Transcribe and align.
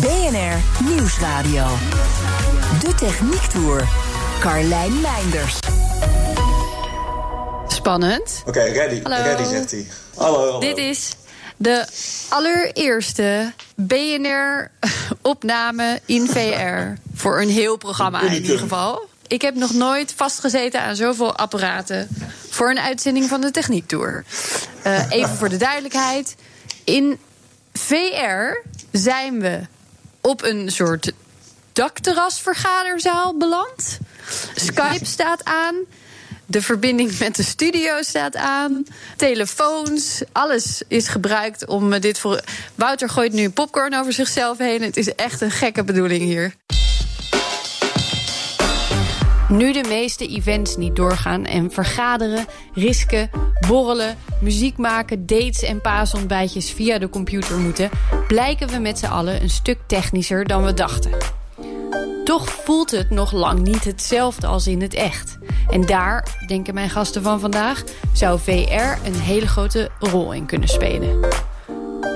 BNR 0.00 0.84
Nieuwsradio. 0.84 1.66
De 2.80 2.94
Techniek 2.94 3.40
Tour. 3.40 3.88
Carlijn 4.40 5.00
Meinders. 5.00 5.58
Spannend. 7.68 8.42
Oké, 8.46 8.62
ready. 8.62 9.02
Hallo. 9.02 9.22
Ready, 9.22 9.44
zegt 9.44 9.70
hij. 9.70 9.86
Hallo, 10.16 10.38
hallo. 10.38 10.60
Dit 10.60 10.76
is 10.76 11.12
de 11.56 11.86
allereerste 12.28 13.52
BNR-opname 13.74 14.70
in 16.04 16.26
VR. 16.26 16.98
Voor 17.20 17.40
een 17.40 17.50
heel 17.50 17.76
programma 17.76 18.20
in 18.20 18.32
ieder 18.32 18.58
geval. 18.58 19.08
Ik 19.26 19.42
heb 19.42 19.54
nog 19.54 19.72
nooit 19.72 20.12
vastgezeten 20.16 20.80
aan 20.80 20.96
zoveel 20.96 21.36
apparaten 21.36 22.08
voor 22.50 22.70
een 22.70 22.80
uitzending 22.80 23.28
van 23.28 23.40
de 23.40 23.50
Techniek 23.50 23.88
Tour. 23.88 24.24
Eh, 24.82 25.10
even 25.10 25.36
voor 25.36 25.48
de 25.48 25.56
duidelijkheid. 25.56 26.36
In 26.84 27.18
VR 27.72 28.56
zijn 28.92 29.40
we 29.40 29.60
op 30.20 30.42
een 30.42 30.70
soort 30.70 31.12
dakterrasvergaderzaal 31.72 33.36
beland. 33.36 33.98
Skype 34.54 35.04
staat 35.04 35.44
aan. 35.44 35.74
De 36.46 36.62
verbinding 36.62 37.18
met 37.18 37.36
de 37.36 37.42
studio 37.42 38.02
staat 38.02 38.36
aan. 38.36 38.86
Telefoons, 39.16 40.22
alles 40.32 40.82
is 40.88 41.08
gebruikt 41.08 41.66
om 41.66 41.92
eh, 41.92 42.00
dit 42.00 42.18
voor. 42.18 42.40
Wouter 42.74 43.08
gooit 43.08 43.32
nu 43.32 43.50
popcorn 43.50 43.94
over 43.94 44.12
zichzelf 44.12 44.58
heen. 44.58 44.82
Het 44.82 44.96
is 44.96 45.14
echt 45.14 45.40
een 45.40 45.50
gekke 45.50 45.84
bedoeling 45.84 46.22
hier. 46.22 46.54
Nu 49.50 49.72
de 49.72 49.84
meeste 49.88 50.26
events 50.26 50.76
niet 50.76 50.96
doorgaan 50.96 51.44
en 51.44 51.70
vergaderen, 51.70 52.46
risken, 52.74 53.30
borrelen, 53.68 54.16
muziek 54.40 54.76
maken, 54.76 55.26
dates 55.26 55.62
en 55.62 55.80
paasontbijtjes 55.80 56.70
via 56.70 56.98
de 56.98 57.08
computer 57.08 57.58
moeten, 57.58 57.90
blijken 58.26 58.68
we 58.68 58.78
met 58.78 58.98
z'n 58.98 59.06
allen 59.06 59.42
een 59.42 59.50
stuk 59.50 59.78
technischer 59.86 60.44
dan 60.44 60.64
we 60.64 60.74
dachten. 60.74 61.12
Toch 62.24 62.48
voelt 62.48 62.90
het 62.90 63.10
nog 63.10 63.32
lang 63.32 63.60
niet 63.60 63.84
hetzelfde 63.84 64.46
als 64.46 64.66
in 64.66 64.82
het 64.82 64.94
echt. 64.94 65.38
En 65.70 65.86
daar, 65.86 66.36
denken 66.46 66.74
mijn 66.74 66.90
gasten 66.90 67.22
van 67.22 67.40
vandaag, 67.40 67.84
zou 68.12 68.38
VR 68.38 69.06
een 69.06 69.20
hele 69.20 69.48
grote 69.48 69.90
rol 69.98 70.32
in 70.32 70.46
kunnen 70.46 70.68
spelen. 70.68 71.18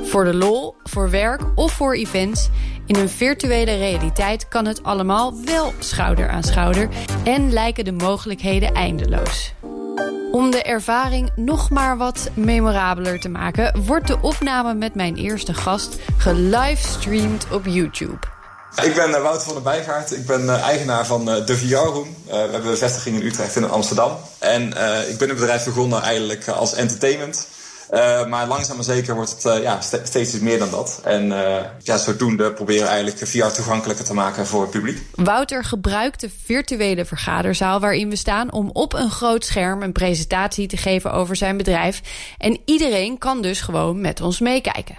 Voor 0.05 0.25
de 0.25 0.35
lol, 0.35 0.75
voor 0.83 1.11
werk 1.11 1.43
of 1.55 1.73
voor 1.73 1.95
events. 1.95 2.49
In 2.87 2.97
een 2.97 3.09
virtuele 3.09 3.77
realiteit 3.77 4.49
kan 4.49 4.67
het 4.67 4.83
allemaal 4.83 5.35
wel 5.45 5.73
schouder 5.79 6.29
aan 6.29 6.43
schouder 6.43 6.89
en 7.25 7.53
lijken 7.53 7.85
de 7.85 7.93
mogelijkheden 7.93 8.75
eindeloos. 8.75 9.53
Om 10.33 10.51
de 10.51 10.63
ervaring 10.63 11.31
nog 11.37 11.71
maar 11.71 11.97
wat 11.97 12.31
memorabeler 12.35 13.21
te 13.21 13.29
maken, 13.29 13.85
wordt 13.85 14.07
de 14.07 14.21
opname 14.21 14.75
met 14.75 14.95
mijn 14.95 15.17
eerste 15.17 15.55
gast 15.55 15.97
gelivestreamd 16.17 17.47
op 17.53 17.67
YouTube. 17.67 18.19
Ik 18.83 18.95
ben 18.95 19.15
eh, 19.15 19.23
Wouter 19.23 19.43
van 19.43 19.55
der 19.55 19.63
Bijgaard. 19.63 20.13
Ik 20.13 20.27
ben 20.27 20.49
eh, 20.49 20.63
eigenaar 20.63 21.07
van 21.07 21.31
eh, 21.31 21.47
de 21.47 21.57
VR 21.57 21.75
Room. 21.75 22.17
We 22.25 22.35
hebben 22.35 22.71
een 22.71 22.77
vestiging 22.77 23.21
in 23.21 23.27
Utrecht 23.27 23.57
en 23.57 23.63
in 23.63 23.71
Amsterdam. 23.71 24.17
En 24.39 24.63
ik 25.09 25.19
ben 25.19 25.29
het 25.29 25.39
bedrijf 25.39 25.65
begonnen 25.65 26.03
eigenlijk 26.03 26.49
als 26.49 26.75
entertainment. 26.75 27.49
Eh, 27.95 28.27
maar 28.27 28.47
langzaam 28.47 28.77
maar 28.77 28.85
zeker 28.85 29.15
wordt 29.15 29.31
het 29.31 29.45
eh, 29.45 29.63
ja, 29.63 29.81
ste- 29.81 30.01
steeds 30.05 30.35
iets 30.35 30.43
meer 30.43 30.59
dan 30.59 30.71
dat. 30.71 31.01
En 31.05 31.33
eh, 31.33 31.65
ja, 31.83 31.97
zodoende 31.99 32.53
proberen 32.53 32.83
we 32.83 32.89
eigenlijk 32.89 33.27
VR 33.29 33.47
toegankelijker 33.57 34.05
te 34.05 34.15
maken 34.15 34.47
voor 34.47 34.61
het 34.63 34.71
publiek. 34.71 35.03
Wouter 35.15 35.65
gebruikt 35.65 36.21
de 36.21 36.31
virtuele 36.45 37.05
vergaderzaal 37.05 37.81
waarin 37.81 38.09
we 38.09 38.17
staan 38.17 38.53
om 38.53 38.71
op 38.73 38.93
een 38.93 39.11
groot 39.11 39.45
scherm 39.45 39.83
een 39.83 39.93
presentatie 39.93 40.67
te 40.67 40.77
geven 40.77 41.13
over 41.13 41.37
zijn 41.37 41.57
bedrijf. 41.57 42.01
En 42.39 42.59
iedereen 42.65 43.19
kan 43.19 43.43
dus 43.43 43.61
gewoon 43.61 44.01
met 44.01 44.21
ons 44.21 44.41
meekijken. 44.41 44.97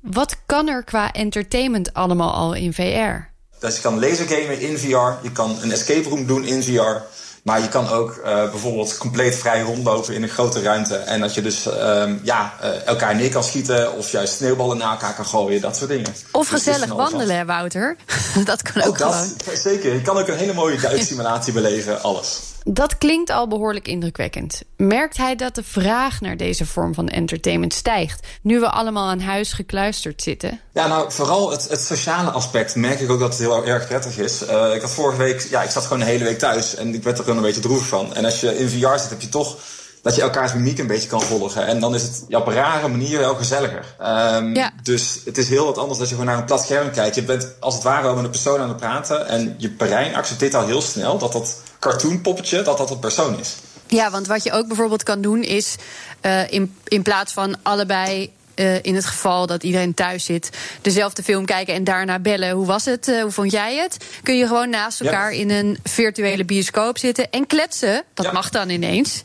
Wat 0.00 0.36
kan 0.46 0.68
er 0.68 0.84
qua 0.84 1.12
entertainment 1.12 1.94
allemaal 1.94 2.32
al 2.32 2.54
in 2.54 2.72
VR? 2.72 3.30
Dus 3.58 3.76
je 3.76 3.82
kan 3.82 4.00
lasergamen 4.00 4.60
in 4.60 4.78
VR, 4.78 5.12
je 5.22 5.32
kan 5.32 5.56
een 5.62 5.72
escape 5.72 6.08
room 6.08 6.26
doen 6.26 6.44
in 6.44 6.62
VR. 6.62 6.96
Maar 7.42 7.60
je 7.60 7.68
kan 7.68 7.88
ook 7.88 8.16
eh, 8.16 8.50
bijvoorbeeld 8.50 8.98
compleet 8.98 9.34
vrij 9.36 9.62
rondlopen 9.62 10.14
in 10.14 10.22
een 10.22 10.28
grote 10.28 10.62
ruimte. 10.62 10.96
En 10.96 11.20
dat 11.20 11.34
je 11.34 11.42
dus 11.42 11.66
ehm, 11.66 12.16
ja, 12.22 12.54
eh, 12.60 12.86
elkaar 12.86 13.14
neer 13.16 13.30
kan 13.30 13.44
schieten 13.44 13.92
of 13.96 14.10
juist 14.10 14.34
sneeuwballen 14.34 14.76
naar 14.76 14.90
elkaar 14.90 15.14
kan 15.14 15.24
gooien, 15.26 15.60
dat 15.60 15.76
soort 15.76 15.90
dingen. 15.90 16.14
Of 16.32 16.48
Dus 16.50 16.62
gezellig 16.62 16.92
wandelen, 16.92 17.36
hè, 17.36 17.44
Wouter. 17.44 17.96
Dat 18.44 18.62
kan 18.62 18.82
ook, 18.82 18.88
Ook 18.88 18.98
dat, 18.98 19.14
gewoon. 19.14 19.56
zeker. 19.56 19.92
Je 19.94 20.02
kan 20.02 20.18
ook 20.18 20.28
een 20.28 20.36
hele 20.36 20.54
mooie 20.54 20.80
duiksimulatie 20.88 21.52
beleven, 21.52 22.02
alles. 22.02 22.40
Dat 22.64 22.98
klinkt 22.98 23.30
al 23.30 23.48
behoorlijk 23.48 23.88
indrukwekkend. 23.88 24.62
Merkt 24.76 25.16
hij 25.16 25.36
dat 25.36 25.54
de 25.54 25.62
vraag 25.62 26.20
naar 26.20 26.36
deze 26.36 26.66
vorm 26.66 26.94
van 26.94 27.08
entertainment 27.08 27.74
stijgt... 27.74 28.26
nu 28.42 28.60
we 28.60 28.70
allemaal 28.70 29.08
aan 29.08 29.20
huis 29.20 29.52
gekluisterd 29.52 30.22
zitten? 30.22 30.60
Ja, 30.72 30.86
nou, 30.86 31.12
vooral 31.12 31.50
het, 31.50 31.68
het 31.68 31.80
sociale 31.80 32.30
aspect 32.30 32.74
merk 32.74 33.00
ik 33.00 33.10
ook 33.10 33.20
dat 33.20 33.28
het 33.28 33.38
heel 33.38 33.66
erg 33.66 33.86
prettig 33.86 34.18
is. 34.18 34.44
Eh, 34.44 34.74
ik 34.74 34.80
had 34.80 34.90
vorige 34.90 35.18
week, 35.18 35.46
ja, 35.50 35.62
ik 35.62 35.70
zat 35.70 35.82
gewoon 35.82 36.00
een 36.00 36.06
hele 36.06 36.24
week 36.24 36.38
thuis 36.38 36.74
en 36.74 36.94
ik 36.94 37.02
werd 37.02 37.18
er 37.18 37.24
gewoon 37.24 37.38
een 37.38 37.44
beetje 37.44 37.60
droevig 37.60 37.86
van. 37.86 38.14
En 38.14 38.24
als 38.24 38.40
je 38.40 38.58
in 38.58 38.68
VR 38.68 38.98
zit, 38.98 39.10
heb 39.10 39.20
je 39.20 39.28
toch 39.28 39.56
dat 40.02 40.14
je 40.14 40.22
elkaars 40.22 40.52
mimiek 40.54 40.78
een 40.78 40.86
beetje 40.86 41.08
kan 41.08 41.22
volgen. 41.22 41.66
En 41.66 41.80
dan 41.80 41.94
is 41.94 42.02
het 42.02 42.24
ja, 42.28 42.38
op 42.38 42.46
een 42.46 42.52
rare 42.54 42.88
manier 42.88 43.18
wel 43.18 43.34
gezelliger. 43.34 43.84
Ehm, 43.98 44.54
Ja. 44.54 44.70
Dus 44.82 45.20
het 45.24 45.38
is 45.38 45.48
heel 45.48 45.64
wat 45.64 45.78
anders 45.78 45.98
dat 45.98 46.08
je 46.08 46.14
gewoon 46.14 46.30
naar 46.30 46.38
een 46.40 46.44
plat 46.46 46.62
scherm 46.64 46.90
kijkt. 46.90 47.14
Je 47.14 47.22
bent 47.22 47.48
als 47.60 47.74
het 47.74 47.82
ware 47.82 48.02
wel 48.02 48.14
met 48.14 48.24
een 48.24 48.30
persoon 48.30 48.60
aan 48.60 48.68
het 48.68 48.76
praten. 48.76 49.28
En 49.28 49.54
je 49.58 49.70
brein 49.70 50.14
accepteert 50.14 50.54
al 50.54 50.66
heel 50.66 50.82
snel 50.82 51.18
dat 51.18 51.32
dat 51.32 51.60
cartoonpoppetje, 51.78 52.62
dat 52.62 52.78
dat 52.78 52.90
een 52.90 52.98
persoon 52.98 53.38
is. 53.38 53.54
Ja, 53.86 54.10
want 54.10 54.26
wat 54.26 54.42
je 54.44 54.52
ook 54.52 54.66
bijvoorbeeld 54.66 55.02
kan 55.02 55.20
doen 55.20 55.42
is... 55.42 55.76
eh, 56.20 56.52
in, 56.52 56.74
in 56.84 57.02
plaats 57.02 57.32
van 57.32 57.56
allebei... 57.62 58.32
eh, 58.54 58.82
in 58.82 58.94
het 58.94 59.06
geval 59.06 59.46
dat 59.46 59.62
iedereen 59.62 59.94
thuis 59.94 60.24
zit, 60.24 60.50
dezelfde 60.82 61.22
film 61.22 61.44
kijken 61.44 61.74
en 61.74 61.84
daarna 61.84 62.18
bellen. 62.18 62.50
Hoe 62.50 62.66
was 62.66 62.84
het? 62.84 63.08
Eh, 63.08 63.22
hoe 63.22 63.30
vond 63.30 63.50
jij 63.50 63.76
het? 63.76 63.96
Kun 64.22 64.36
je 64.36 64.46
gewoon 64.46 64.70
naast 64.70 64.98
Ja. 64.98 65.04
elkaar 65.04 65.32
in 65.32 65.50
een 65.50 65.78
virtuele 65.84 66.44
bioscoop 66.44 66.98
zitten 66.98 67.30
en 67.30 67.46
kletsen. 67.46 68.02
Dat 68.14 68.26
Ja. 68.26 68.32
mag 68.32 68.50
dan 68.50 68.68
ineens. 68.68 69.22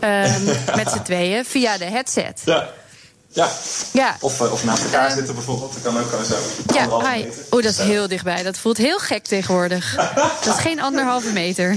ehm, 0.00 0.44
met 0.76 0.90
z'n 0.90 1.02
tweeën 1.02 1.44
via 1.44 1.78
de 1.78 1.84
headset. 1.84 2.42
Ja. 2.44 2.68
Ja. 3.28 3.48
Ja. 3.92 4.16
Of, 4.20 4.40
eh, 4.40 4.52
of 4.52 4.64
naast 4.64 4.84
elkaar 4.84 5.06
Ehm, 5.06 5.16
zitten 5.16 5.34
bijvoorbeeld. 5.34 5.72
Dat 5.72 5.82
kan 5.82 5.98
ook 6.02 6.24
zo. 6.24 6.34
Ja, 6.74 7.12
hi. 7.12 7.24
Oh, 7.50 7.62
dat 7.62 7.72
is 7.72 7.78
heel 7.78 8.08
dichtbij. 8.08 8.42
Dat 8.42 8.58
voelt 8.58 8.76
heel 8.76 8.98
gek 8.98 9.24
tegenwoordig. 9.26 9.94
Dat 10.44 10.56
is 10.56 10.60
geen 10.62 10.80
anderhalve 10.80 11.32
meter. 11.32 11.70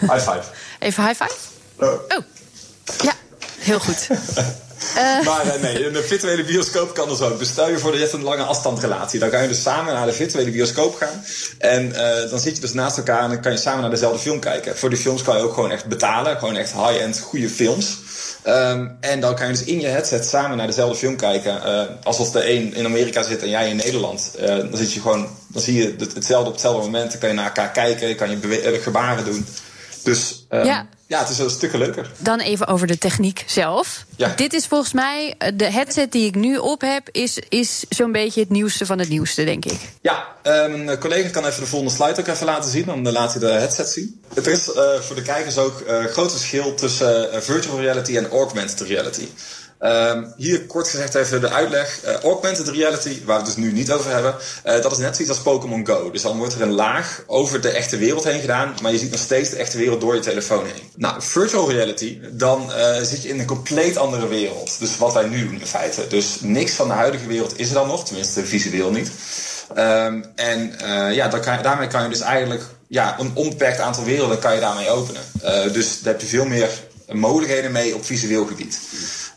High 0.00 0.12
five. 0.18 0.42
Even 0.78 1.04
high 1.06 1.22
five. 1.22 1.34
Oh. 1.78 1.88
Oh, 1.92 2.24
ja, 3.02 3.12
heel 3.58 3.78
goed. 3.80 4.06
Maar 5.24 5.46
eh, 5.54 5.60
nee, 5.62 5.90
de 5.90 6.02
virtuele 6.02 6.44
bioscoop 6.44 6.94
kan 6.94 7.08
dus 7.08 7.20
ook. 7.20 7.38
Dus 7.38 7.48
stel 7.48 7.68
je 7.70 7.78
voor 7.78 7.90
dat 7.90 8.00
je 8.00 8.06
hebt 8.06 8.16
een 8.16 8.22
lange 8.24 8.42
afstandrelatie. 8.42 9.18
Dan 9.20 9.30
kan 9.30 9.42
je 9.42 9.48
dus 9.48 9.62
samen 9.62 9.94
naar 9.94 10.06
de 10.06 10.12
virtuele 10.12 10.50
bioscoop 10.50 10.94
gaan. 10.96 11.24
En 11.58 11.94
eh, 11.94 12.30
dan 12.30 12.40
zit 12.40 12.54
je 12.54 12.60
dus 12.60 12.72
naast 12.72 12.96
elkaar 12.96 13.22
en 13.22 13.28
dan 13.28 13.40
kan 13.40 13.52
je 13.52 13.58
samen 13.58 13.80
naar 13.80 13.90
dezelfde 13.90 14.18
film 14.18 14.40
kijken. 14.40 14.76
Voor 14.78 14.88
die 14.90 14.98
films 14.98 15.22
kan 15.22 15.36
je 15.36 15.42
ook 15.42 15.54
gewoon 15.54 15.70
echt 15.70 15.86
betalen. 15.86 16.38
Gewoon 16.38 16.56
echt 16.56 16.72
high-end 16.72 17.20
goede 17.20 17.48
films. 17.50 17.98
Ehm, 18.42 18.86
en 19.00 19.20
dan 19.20 19.34
kan 19.34 19.46
je 19.46 19.52
dus 19.52 19.64
in 19.64 19.80
je 19.80 19.86
headset 19.86 20.26
samen 20.26 20.56
naar 20.56 20.66
dezelfde 20.66 20.96
film 20.96 21.16
kijken. 21.16 21.64
Eh, 21.64 21.82
alsof 22.02 22.30
de 22.30 22.50
een 22.50 22.74
in 22.74 22.84
Amerika 22.84 23.22
zit 23.22 23.42
en 23.42 23.48
jij 23.48 23.68
in 23.68 23.76
Nederland. 23.76 24.30
Eh, 24.38 24.46
dan, 24.46 24.76
zit 24.76 24.92
je 24.92 25.00
gewoon, 25.00 25.28
dan 25.48 25.62
zie 25.62 25.74
je 25.74 25.94
het- 25.98 26.14
hetzelfde 26.14 26.46
op 26.46 26.52
hetzelfde 26.52 26.82
moment. 26.82 27.10
Dan 27.10 27.20
kan 27.20 27.28
je 27.28 27.34
naar 27.34 27.44
elkaar 27.44 27.70
kijken, 27.70 28.16
kan 28.16 28.30
je 28.30 28.60
eh, 28.60 28.82
gebaren 28.82 29.24
doen. 29.24 29.46
Dus 30.02 30.44
ehm, 30.48 30.64
Ja. 30.66 30.86
Ja, 31.12 31.18
het 31.18 31.28
is 31.28 31.38
een 31.38 31.50
stukje 31.50 31.78
leuker. 31.78 32.10
Dan 32.18 32.40
even 32.40 32.66
over 32.66 32.86
de 32.86 32.98
techniek 32.98 33.44
zelf. 33.46 34.04
Ja. 34.16 34.32
Dit 34.36 34.52
is 34.52 34.66
volgens 34.66 34.92
mij, 34.92 35.34
eh, 35.38 35.52
de 35.54 35.70
headset 35.70 36.12
die 36.12 36.26
ik 36.26 36.34
nu 36.34 36.56
op 36.56 36.80
heb, 36.80 37.08
is, 37.10 37.38
is 37.48 37.84
zo'n 37.88 38.12
beetje 38.12 38.40
het 38.40 38.50
nieuwste 38.50 38.86
van 38.86 38.98
het 38.98 39.08
nieuwste, 39.08 39.44
denk 39.44 39.64
ik. 39.64 39.80
Ja, 40.00 40.26
eh, 40.42 40.66
mijn 40.66 40.98
collega 40.98 41.28
kan 41.28 41.46
even 41.46 41.60
de 41.60 41.66
volgende 41.66 41.94
slide 41.94 42.20
ook 42.20 42.26
even 42.26 42.46
laten 42.46 42.70
zien. 42.70 42.84
Dan 42.84 43.12
laat 43.12 43.30
hij 43.30 43.40
de 43.40 43.52
headset 43.52 43.88
zien. 43.88 44.20
Er 44.34 44.46
is 44.46 44.72
eh, 44.72 45.00
voor 45.00 45.16
de 45.16 45.22
kijkers 45.22 45.58
ook 45.58 45.82
een 45.86 46.08
groot 46.08 46.30
verschil 46.30 46.74
tussen 46.74 47.32
eh, 47.32 47.40
virtual 47.40 47.80
reality 47.80 48.16
en 48.16 48.28
augmented 48.30 48.80
reality. 48.80 49.28
Ehm, 49.82 50.24
hier 50.36 50.66
kort 50.66 50.88
gezegd 50.88 51.14
even 51.14 51.40
de 51.40 51.50
uitleg. 51.50 52.00
Eh, 52.02 52.14
augmented 52.14 52.68
reality, 52.68 53.24
waar 53.24 53.40
we 53.40 53.46
het 53.46 53.54
dus 53.54 53.64
nu 53.64 53.72
niet 53.72 53.92
over 53.92 54.10
hebben, 54.10 54.34
eh, 54.62 54.82
dat 54.82 54.92
is 54.92 54.98
net 54.98 55.16
zoiets 55.16 55.34
als 55.34 55.42
Pokémon 55.42 55.86
Go. 55.86 56.10
Dus 56.10 56.22
dan 56.22 56.36
wordt 56.36 56.54
er 56.54 56.62
een 56.62 56.72
laag 56.72 57.22
over 57.26 57.60
de 57.60 57.68
echte 57.68 57.96
wereld 57.96 58.24
heen 58.24 58.40
gedaan, 58.40 58.74
maar 58.82 58.92
je 58.92 58.98
ziet 58.98 59.10
nog 59.10 59.20
steeds 59.20 59.50
de 59.50 59.56
echte 59.56 59.78
wereld 59.78 60.00
door 60.00 60.14
je 60.14 60.20
telefoon 60.20 60.64
heen. 60.64 60.90
Nou, 60.96 61.14
virtual 61.18 61.70
reality, 61.70 62.20
dan 62.30 62.72
eh, 62.72 63.02
zit 63.02 63.22
je 63.22 63.28
in 63.28 63.38
een 63.38 63.46
compleet 63.46 63.96
andere 63.96 64.28
wereld. 64.28 64.78
Dus 64.78 64.98
wat 64.98 65.12
wij 65.12 65.28
nu 65.28 65.44
doen 65.44 65.60
in 65.60 65.66
feite. 65.66 66.06
Dus 66.08 66.40
niks 66.40 66.72
van 66.72 66.88
de 66.88 66.94
huidige 66.94 67.26
wereld 67.26 67.58
is 67.58 67.68
er 67.68 67.74
dan 67.74 67.88
nog, 67.88 68.04
tenminste 68.04 68.44
visueel 68.44 68.90
niet. 68.90 69.10
Ehm, 69.74 70.22
en 70.34 70.72
ja, 71.12 71.28
daarmee 71.62 71.88
kan 71.88 72.02
je 72.02 72.08
dus 72.08 72.20
eigenlijk 72.20 72.62
ja, 72.88 73.18
een 73.18 73.30
onbeperkt 73.34 73.80
aantal 73.80 74.04
werelden 74.04 74.38
kan 74.38 74.54
je 74.54 74.60
daarmee 74.60 74.90
openen. 74.90 75.22
dus 75.72 76.00
daar 76.00 76.12
heb 76.12 76.22
je 76.22 76.28
veel 76.28 76.46
meer 76.46 76.68
mogelijkheden 77.06 77.72
mee 77.72 77.94
op 77.94 78.04
visueel 78.04 78.46
gebied. 78.46 78.78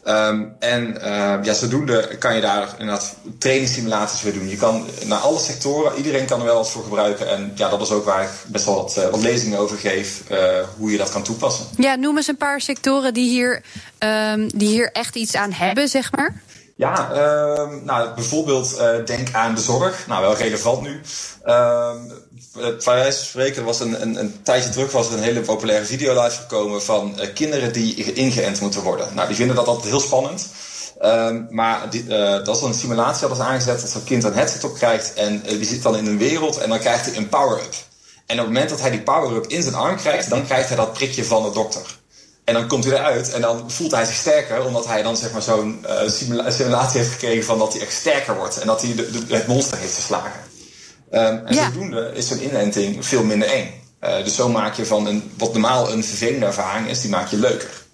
Um, 0.07 0.56
en 0.60 0.98
uh, 0.98 1.38
ja, 1.44 1.54
zodoende 1.54 2.16
kan 2.19 2.36
je 2.36 2.42
daar 2.42 2.69
inderdaad 2.78 3.16
trainingssimulaties 3.40 4.22
weer 4.22 4.34
doen. 4.34 4.50
Je 4.50 4.57
kan 4.57 4.86
naar 5.06 5.19
alle 5.19 5.40
sectoren, 5.40 5.98
iedereen 5.98 6.25
kan 6.25 6.40
er 6.40 6.46
wel 6.46 6.56
wat 6.56 6.69
voor 6.69 6.84
gebruiken. 6.84 7.30
En 7.30 7.52
ja, 7.56 7.69
dat 7.69 7.81
is 7.81 7.92
ook 7.92 8.06
waar 8.06 8.24
ik 8.24 8.30
best 8.48 8.66
wel 8.66 8.75
wat, 8.75 9.07
wat 9.12 9.22
lezingen 9.22 9.60
over 9.60 9.78
geef, 9.78 10.22
uh, 10.31 10.38
hoe 10.78 10.92
je 10.92 10.98
dat 10.98 11.12
kan 11.12 11.24
toepassen. 11.24 11.66
Ja, 11.78 11.96
noem 11.96 12.18
eens 12.18 12.28
een 12.28 12.38
paar 12.38 12.62
sectoren 12.62 13.13
die 13.13 13.30
hier, 13.30 13.62
um, 14.00 14.57
die 14.57 14.68
hier 14.68 14.92
echt 14.92 15.16
iets 15.16 15.36
aan 15.36 15.52
hebben, 15.52 15.88
zeg 15.88 16.12
maar. 16.12 16.42
Ja, 16.77 17.12
uh, 17.12 17.83
nou, 17.83 18.13
bijvoorbeeld 18.16 18.77
uh, 18.80 19.06
denk 19.06 19.33
aan 19.33 19.56
de 19.56 19.62
zorg. 19.62 20.07
Nou, 20.07 20.22
wel 20.22 20.36
relevant 20.36 20.81
nu. 20.81 21.01
Van 22.80 23.12
spreken, 23.12 23.57
er 23.57 23.63
was 23.63 23.80
een, 23.80 24.01
een, 24.01 24.19
een, 24.19 24.44
tijdje 24.44 24.69
terug 24.69 24.92
was 24.92 25.07
er 25.07 25.13
een 25.13 25.24
hele 25.24 25.42
populaire 25.42 25.86
video 25.86 26.24
live 26.24 26.42
gekomen 26.42 26.83
van 26.83 27.16
uh, 27.19 27.33
kinderen 27.33 27.74
die 27.74 28.13
ingeënt 28.13 28.62
moeten 28.62 28.81
worden. 28.81 29.07
Nou, 29.13 29.27
die 29.27 29.36
vinden 29.36 29.56
dat 29.56 29.68
altijd 29.68 29.88
heel 29.88 30.00
spannend. 30.00 30.48
Uh, 31.01 31.36
maar 31.50 31.89
die, 31.89 32.04
uh, 32.04 32.45
dat 32.45 32.56
is 32.56 32.62
een 32.62 32.74
simulatie 32.74 33.28
dat 33.28 33.38
is 33.38 33.44
aangezet 33.44 33.81
dat 33.81 33.89
zo'n 33.89 34.04
kind 34.04 34.24
een 34.24 34.33
headset 34.33 34.63
op 34.63 34.74
krijgt 34.74 35.13
en 35.13 35.42
die 35.42 35.66
zit 35.66 35.83
dan 35.83 35.98
in 35.98 36.06
een 36.06 36.18
wereld 36.18 36.57
en 36.57 36.69
dan 36.69 36.80
krijgt 36.80 37.06
hij 37.06 37.16
een 37.18 37.30
power-up. 37.30 37.74
En 38.25 38.39
op 38.39 38.45
het 38.45 38.54
moment 38.54 38.69
dat 38.69 38.81
hij 38.81 38.92
die 38.92 39.01
power-up 39.01 39.48
in 39.48 39.63
zijn 39.63 39.75
arm 39.75 39.95
krijgt, 39.95 40.30
dan 40.30 40.45
krijgt 40.45 40.68
hij 40.68 40.78
dat 40.78 40.94
prikje 40.94 41.25
van 41.25 41.44
de 41.44 41.51
dokter. 41.51 41.94
En 42.45 42.53
dan 42.53 42.68
komt 42.68 42.83
hij 42.83 42.94
eruit 42.94 43.31
en 43.31 43.42
dan 43.42 43.71
voelt 43.71 43.92
hij 43.92 44.06
zich 44.06 44.15
sterker, 44.15 44.65
omdat 44.65 44.88
hij 44.88 45.03
dan 45.03 45.18
zeg 45.18 45.31
maar 45.31 45.42
zo'n 45.42 45.86
uh, 45.86 46.09
simula 46.09 46.51
simulatie 46.51 47.00
heeft 47.00 47.12
gekregen 47.12 47.44
van 47.44 47.59
dat 47.59 47.74
hij 47.74 47.81
echt 47.81 47.94
sterker 47.94 48.36
wordt 48.36 48.59
en 48.59 48.68
dat 48.68 48.81
hij 48.81 48.95
de, 48.95 49.12
de, 49.12 49.36
het 49.36 49.47
monster 49.47 49.77
heeft 49.77 49.94
verslagen. 49.94 50.39
Um, 51.12 51.21
en 51.45 51.56
ja. 51.56 51.65
zodoende 51.65 52.12
is 52.13 52.27
zo'n 52.27 52.44
inenting 52.44 53.06
veel 53.06 53.24
minder 53.24 53.47
eng. 53.47 53.83
Uh, 54.03 54.24
dus 54.24 54.36
zo 54.36 54.50
maak 54.50 54.75
je 54.75 54.86
van 54.86 55.07
een, 55.07 55.31
wat 55.38 55.51
normaal 55.51 55.92
een 55.92 56.03
vervelende 56.03 56.45
ervaring 56.45 56.88
is, 56.88 57.01
die 57.01 57.09
maak 57.09 57.27
je 57.27 57.38
leuker. 57.38 57.84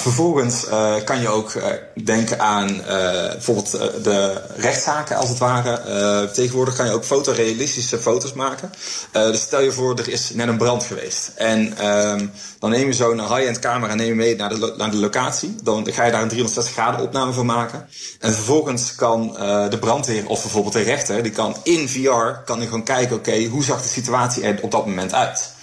Vervolgens 0.00 0.64
uh, 0.64 0.94
kan 1.04 1.20
je 1.20 1.28
ook 1.28 1.54
uh, 1.54 1.64
denken 2.04 2.40
aan 2.40 2.70
uh, 2.70 2.86
bijvoorbeeld 3.30 3.70
de 4.02 4.42
rechtszaken 4.56 5.16
als 5.16 5.28
het 5.28 5.38
ware. 5.38 6.30
tegenwoordig 6.32 6.76
kan 6.76 6.86
je 6.86 6.92
ook 6.92 7.04
fotorealistische 7.04 7.98
foto's 7.98 8.32
maken. 8.32 8.70
dus 9.12 9.40
stel 9.40 9.60
je 9.60 9.72
voor, 9.72 9.98
er 9.98 10.08
is 10.08 10.30
net 10.34 10.48
een 10.48 10.56
brand 10.56 10.84
geweest. 10.84 11.30
En 11.34 11.86
um, 11.86 12.30
dan 12.58 12.70
neem 12.70 12.86
je 12.86 12.92
zo'n 12.92 13.20
high-end 13.20 13.58
camera 13.58 13.94
neem 13.94 14.06
je 14.06 14.14
mee 14.14 14.36
naar 14.36 14.48
de, 14.48 14.74
naar 14.76 14.90
de 14.90 14.96
locatie. 14.96 15.56
Dan 15.62 15.92
ga 15.92 16.04
je 16.04 16.12
daar 16.12 16.22
een 16.22 16.28
360 16.28 16.72
graden 16.72 17.00
opname 17.00 17.32
van 17.32 17.46
maken. 17.46 17.86
En 18.20 18.32
vervolgens 18.32 18.94
kan 18.94 19.32
de 19.70 19.78
brandweer 19.80 20.26
of 20.28 20.42
bijvoorbeeld 20.42 20.74
de 20.74 20.82
rechter, 20.82 21.22
die 21.22 21.32
kan 21.32 21.56
in 21.62 21.88
VR 21.88 22.42
kan 22.44 22.62
gewoon 22.62 22.84
kijken, 22.84 23.16
oké, 23.16 23.44
hoe 23.44 23.64
zag 23.64 23.82
de 23.82 23.88
situatie 23.88 24.42
er 24.42 24.58
op 24.62 24.70
dat 24.70 24.86
moment 24.86 25.14
uit? 25.14 25.54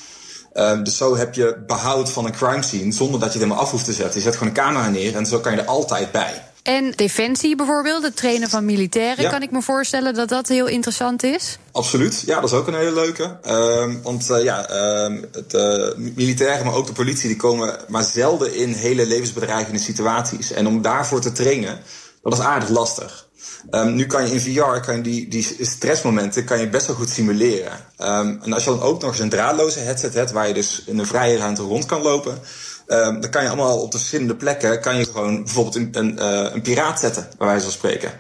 Um, 0.53 0.83
dus 0.83 0.97
zo 0.97 1.15
heb 1.15 1.33
je 1.33 1.63
behoud 1.67 2.09
van 2.09 2.25
een 2.25 2.31
crime 2.31 2.63
scene 2.63 2.91
zonder 2.91 3.19
dat 3.19 3.33
je 3.33 3.39
het 3.39 3.44
helemaal 3.44 3.63
af 3.63 3.71
hoeft 3.71 3.85
te 3.85 3.94
zetten. 3.94 4.15
Je 4.15 4.25
zet 4.25 4.33
gewoon 4.33 4.47
een 4.47 4.53
camera 4.53 4.89
neer 4.89 5.15
en 5.15 5.25
zo 5.25 5.39
kan 5.39 5.51
je 5.51 5.61
er 5.61 5.67
altijd 5.67 6.11
bij. 6.11 6.44
En 6.63 6.91
defensie 6.91 7.55
bijvoorbeeld, 7.55 8.03
het 8.03 8.15
trainen 8.15 8.50
van 8.50 8.65
militairen, 8.65 9.23
ja. 9.23 9.29
kan 9.29 9.41
ik 9.41 9.51
me 9.51 9.61
voorstellen 9.61 10.13
dat 10.13 10.29
dat 10.29 10.47
heel 10.47 10.67
interessant 10.67 11.23
is? 11.23 11.57
Absoluut, 11.71 12.23
ja, 12.25 12.39
dat 12.39 12.51
is 12.51 12.57
ook 12.57 12.67
een 12.67 12.75
hele 12.75 12.94
leuke. 12.94 13.38
Um, 13.47 14.01
want 14.01 14.29
uh, 14.29 14.44
ja, 14.44 14.69
um, 15.05 15.25
de 15.47 15.94
militairen, 16.15 16.65
maar 16.65 16.73
ook 16.73 16.88
de 16.88 16.94
politie, 16.94 17.27
die 17.27 17.38
komen 17.38 17.77
maar 17.88 18.03
zelden 18.03 18.56
in 18.56 18.73
hele 18.73 19.06
levensbedreigende 19.06 19.79
situaties. 19.79 20.51
En 20.51 20.67
om 20.67 20.81
daarvoor 20.81 21.21
te 21.21 21.31
trainen, 21.31 21.79
dat 22.21 22.33
is 22.33 22.39
aardig 22.39 22.69
lastig. 22.69 23.27
Um, 23.72 23.95
nu 23.95 24.06
kan 24.06 24.28
je 24.28 24.34
in 24.34 24.42
VR 24.42 24.80
kan 24.80 24.95
je 24.95 25.01
die, 25.01 25.28
die 25.28 25.57
stressmomenten 25.62 26.45
kan 26.45 26.60
je 26.60 26.69
best 26.69 26.88
wel 26.88 26.95
goed 26.95 27.10
simuleren. 27.10 27.72
Um, 27.98 28.40
en 28.44 28.54
als 28.54 28.63
je 28.63 28.69
dan 28.69 28.81
ook 28.81 29.01
nog 29.01 29.10
eens 29.10 29.19
een 29.19 29.30
draadloze 29.30 29.80
headset 29.80 30.13
hebt, 30.13 30.31
waar 30.31 30.48
je 30.48 30.54
dus 30.54 30.84
in 30.86 31.00
een 31.00 31.06
vrije 31.06 31.38
ruimte 31.38 31.62
rond 31.62 31.86
kan 31.86 32.01
lopen, 32.01 32.40
um, 32.88 33.22
dan 33.22 33.30
kan 33.30 33.42
je 33.44 33.48
allemaal 33.48 33.81
op 33.81 33.92
de 33.92 33.98
verschillende 33.98 34.36
plekken 34.36 34.81
kan 34.81 34.98
je 34.98 35.06
gewoon 35.06 35.44
bijvoorbeeld 35.44 35.75
een, 35.75 35.90
een, 35.92 36.16
uh, 36.19 36.54
een 36.54 36.62
piraat 36.62 37.00
zetten, 37.00 37.28
bij 37.38 37.48
wijze 37.48 37.63
van 37.63 37.72
spreken. 37.72 38.12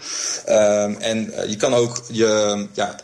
en 0.99 1.33
uh, 1.33 1.49
je 1.49 1.55
kan 1.55 1.73
ook 1.73 2.01
je, 2.07 2.65
ja, 2.73 2.95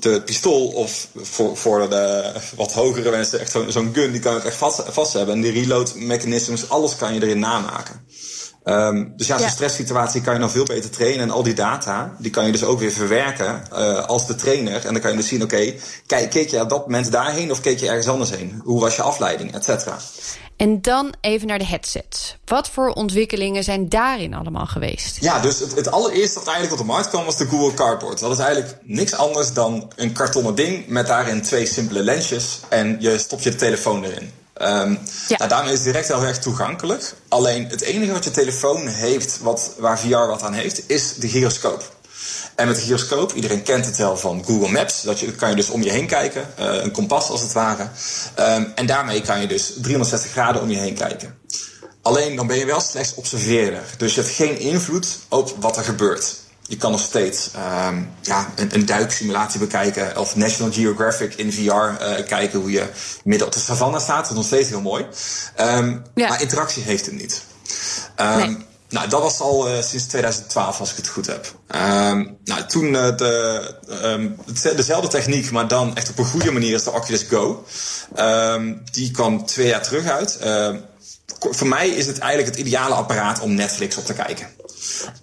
de 0.00 0.22
pistool 0.24 0.66
of 0.66 1.08
voor, 1.14 1.56
voor 1.56 1.90
de 1.90 2.32
wat 2.56 2.72
hogere 2.72 3.10
mensen 3.10 3.40
echt 3.40 3.50
zo'n 3.50 3.72
zo 3.72 3.88
gun, 3.92 4.12
die 4.12 4.20
kan 4.20 4.34
je 4.34 4.40
echt 4.40 4.56
vast, 4.56 4.82
vast 4.88 5.12
hebben. 5.12 5.34
En 5.34 5.40
die 5.40 5.52
reload 5.52 5.94
mechanisms, 5.94 6.68
alles 6.68 6.96
kan 6.96 7.14
je 7.14 7.22
erin 7.22 7.38
namaken. 7.38 8.06
Um, 8.64 9.12
dus 9.16 9.26
ja, 9.26 9.36
zo'n 9.36 9.46
ja. 9.46 9.52
stresssituatie 9.52 10.20
kan 10.20 10.34
je 10.34 10.40
dan 10.40 10.50
veel 10.50 10.64
beter 10.64 10.90
trainen. 10.90 11.20
En 11.20 11.30
al 11.30 11.42
die 11.42 11.54
data, 11.54 12.16
die 12.18 12.30
kan 12.30 12.46
je 12.46 12.52
dus 12.52 12.64
ook 12.64 12.78
weer 12.78 12.92
verwerken 12.92 13.62
uh, 13.72 14.06
als 14.06 14.26
de 14.26 14.34
trainer. 14.34 14.86
En 14.86 14.92
dan 14.92 15.02
kan 15.02 15.10
je 15.10 15.16
dus 15.16 15.28
zien, 15.28 15.42
oké, 15.42 15.74
okay, 16.04 16.28
keek 16.28 16.48
je 16.48 16.60
op 16.60 16.68
dat 16.68 16.86
moment 16.86 17.12
daarheen 17.12 17.50
of 17.50 17.60
keek 17.60 17.78
je 17.78 17.88
ergens 17.88 18.08
anders 18.08 18.30
heen? 18.30 18.60
Hoe 18.64 18.80
was 18.80 18.96
je 18.96 19.02
afleiding, 19.02 19.54
et 19.54 19.64
cetera? 19.64 19.98
En 20.56 20.82
dan 20.82 21.14
even 21.20 21.46
naar 21.46 21.58
de 21.58 21.66
headsets. 21.66 22.36
Wat 22.44 22.68
voor 22.68 22.88
ontwikkelingen 22.88 23.64
zijn 23.64 23.88
daarin 23.88 24.34
allemaal 24.34 24.66
geweest? 24.66 25.16
Ja, 25.20 25.40
dus 25.40 25.58
het, 25.58 25.74
het 25.74 25.90
allereerste 25.90 26.38
wat 26.38 26.48
eigenlijk 26.48 26.80
op 26.80 26.86
de 26.86 26.92
markt 26.92 27.08
kwam 27.08 27.24
was 27.24 27.36
de 27.36 27.46
Google 27.46 27.74
Cardboard. 27.74 28.18
Dat 28.18 28.32
is 28.32 28.38
eigenlijk 28.38 28.78
niks 28.82 29.14
anders 29.14 29.52
dan 29.52 29.92
een 29.96 30.12
kartonnen 30.12 30.54
ding 30.54 30.86
met 30.86 31.06
daarin 31.06 31.42
twee 31.42 31.66
simpele 31.66 32.02
lensjes. 32.02 32.60
En 32.68 32.96
je 33.00 33.18
stopt 33.18 33.42
je 33.42 33.50
de 33.50 33.56
telefoon 33.56 34.04
erin. 34.04 34.30
Um, 34.62 34.98
ja. 35.28 35.36
nou, 35.36 35.48
daarmee 35.48 35.72
is 35.72 35.78
het 35.78 35.86
direct 35.86 36.08
heel 36.08 36.22
erg 36.22 36.38
toegankelijk. 36.38 37.14
Alleen 37.28 37.66
het 37.68 37.80
enige 37.80 38.12
wat 38.12 38.24
je 38.24 38.30
telefoon 38.30 38.86
heeft, 38.86 39.38
wat, 39.40 39.74
waar 39.78 39.98
VR 39.98 40.08
wat 40.08 40.42
aan 40.42 40.52
heeft, 40.52 40.82
is 40.90 41.14
de 41.14 41.28
gyroscoop. 41.28 41.92
En 42.54 42.66
met 42.66 42.76
de 42.76 42.82
gyroscoop, 42.82 43.32
iedereen 43.32 43.62
kent 43.62 43.86
het 43.86 43.96
wel 43.96 44.16
van 44.16 44.44
Google 44.44 44.68
Maps. 44.68 45.02
Dat 45.02 45.20
je, 45.20 45.32
kan 45.32 45.50
je 45.50 45.56
dus 45.56 45.70
om 45.70 45.82
je 45.82 45.90
heen 45.90 46.06
kijken, 46.06 46.46
uh, 46.58 46.82
een 46.82 46.90
kompas 46.90 47.28
als 47.28 47.40
het 47.40 47.52
ware. 47.52 47.88
Um, 48.38 48.72
en 48.74 48.86
daarmee 48.86 49.20
kan 49.20 49.40
je 49.40 49.46
dus 49.46 49.72
360 49.76 50.30
graden 50.30 50.62
om 50.62 50.70
je 50.70 50.78
heen 50.78 50.94
kijken. 50.94 51.38
Alleen 52.02 52.36
dan 52.36 52.46
ben 52.46 52.56
je 52.56 52.66
wel 52.66 52.80
slechts 52.80 53.14
observeerder. 53.14 53.82
Dus 53.96 54.14
je 54.14 54.20
hebt 54.20 54.34
geen 54.34 54.58
invloed 54.58 55.18
op 55.28 55.54
wat 55.60 55.76
er 55.76 55.84
gebeurt. 55.84 56.34
Je 56.68 56.76
kan 56.76 56.90
nog 56.90 57.00
steeds 57.00 57.50
um, 57.86 58.10
ja, 58.20 58.52
een, 58.54 58.74
een 58.74 58.86
duiksimulatie 58.86 59.60
bekijken. 59.60 60.18
Of 60.18 60.36
National 60.36 60.72
Geographic 60.72 61.34
in 61.34 61.52
VR 61.52 61.60
uh, 61.60 62.26
kijken 62.26 62.60
hoe 62.60 62.70
je 62.70 62.88
midden 63.24 63.46
op 63.46 63.52
de 63.52 63.60
savanne 63.60 64.00
staat. 64.00 64.20
Dat 64.20 64.30
is 64.30 64.36
nog 64.36 64.46
steeds 64.46 64.68
heel 64.68 64.80
mooi. 64.80 65.06
Um, 65.60 66.02
ja. 66.14 66.28
Maar 66.28 66.40
interactie 66.40 66.82
heeft 66.82 67.06
het 67.06 67.14
niet. 67.14 67.42
Um, 68.20 68.36
nee. 68.36 68.56
Nou, 68.88 69.08
dat 69.08 69.22
was 69.22 69.40
al 69.40 69.68
uh, 69.68 69.82
sinds 69.82 70.06
2012, 70.06 70.80
als 70.80 70.90
ik 70.90 70.96
het 70.96 71.08
goed 71.08 71.26
heb. 71.26 71.54
nou, 72.44 72.66
toen 72.68 72.84
uh, 72.84 73.16
de, 73.16 74.72
dezelfde 74.76 75.08
techniek, 75.08 75.50
maar 75.50 75.68
dan 75.68 75.96
echt 75.96 76.10
op 76.10 76.18
een 76.18 76.24
goede 76.24 76.50
manier, 76.50 76.74
is 76.74 76.84
de 76.84 76.92
Oculus 76.92 77.22
Go. 77.22 77.64
die 78.92 79.10
kwam 79.10 79.46
twee 79.46 79.66
jaar 79.66 79.82
terug 79.82 80.06
uit. 80.06 80.38
voor 81.38 81.68
mij 81.68 81.88
is 81.88 82.06
het 82.06 82.18
eigenlijk 82.18 82.56
het 82.56 82.66
ideale 82.66 82.94
apparaat 82.94 83.40
om 83.40 83.54
Netflix 83.54 83.96
op 83.96 84.04
te 84.04 84.14
kijken. 84.14 84.48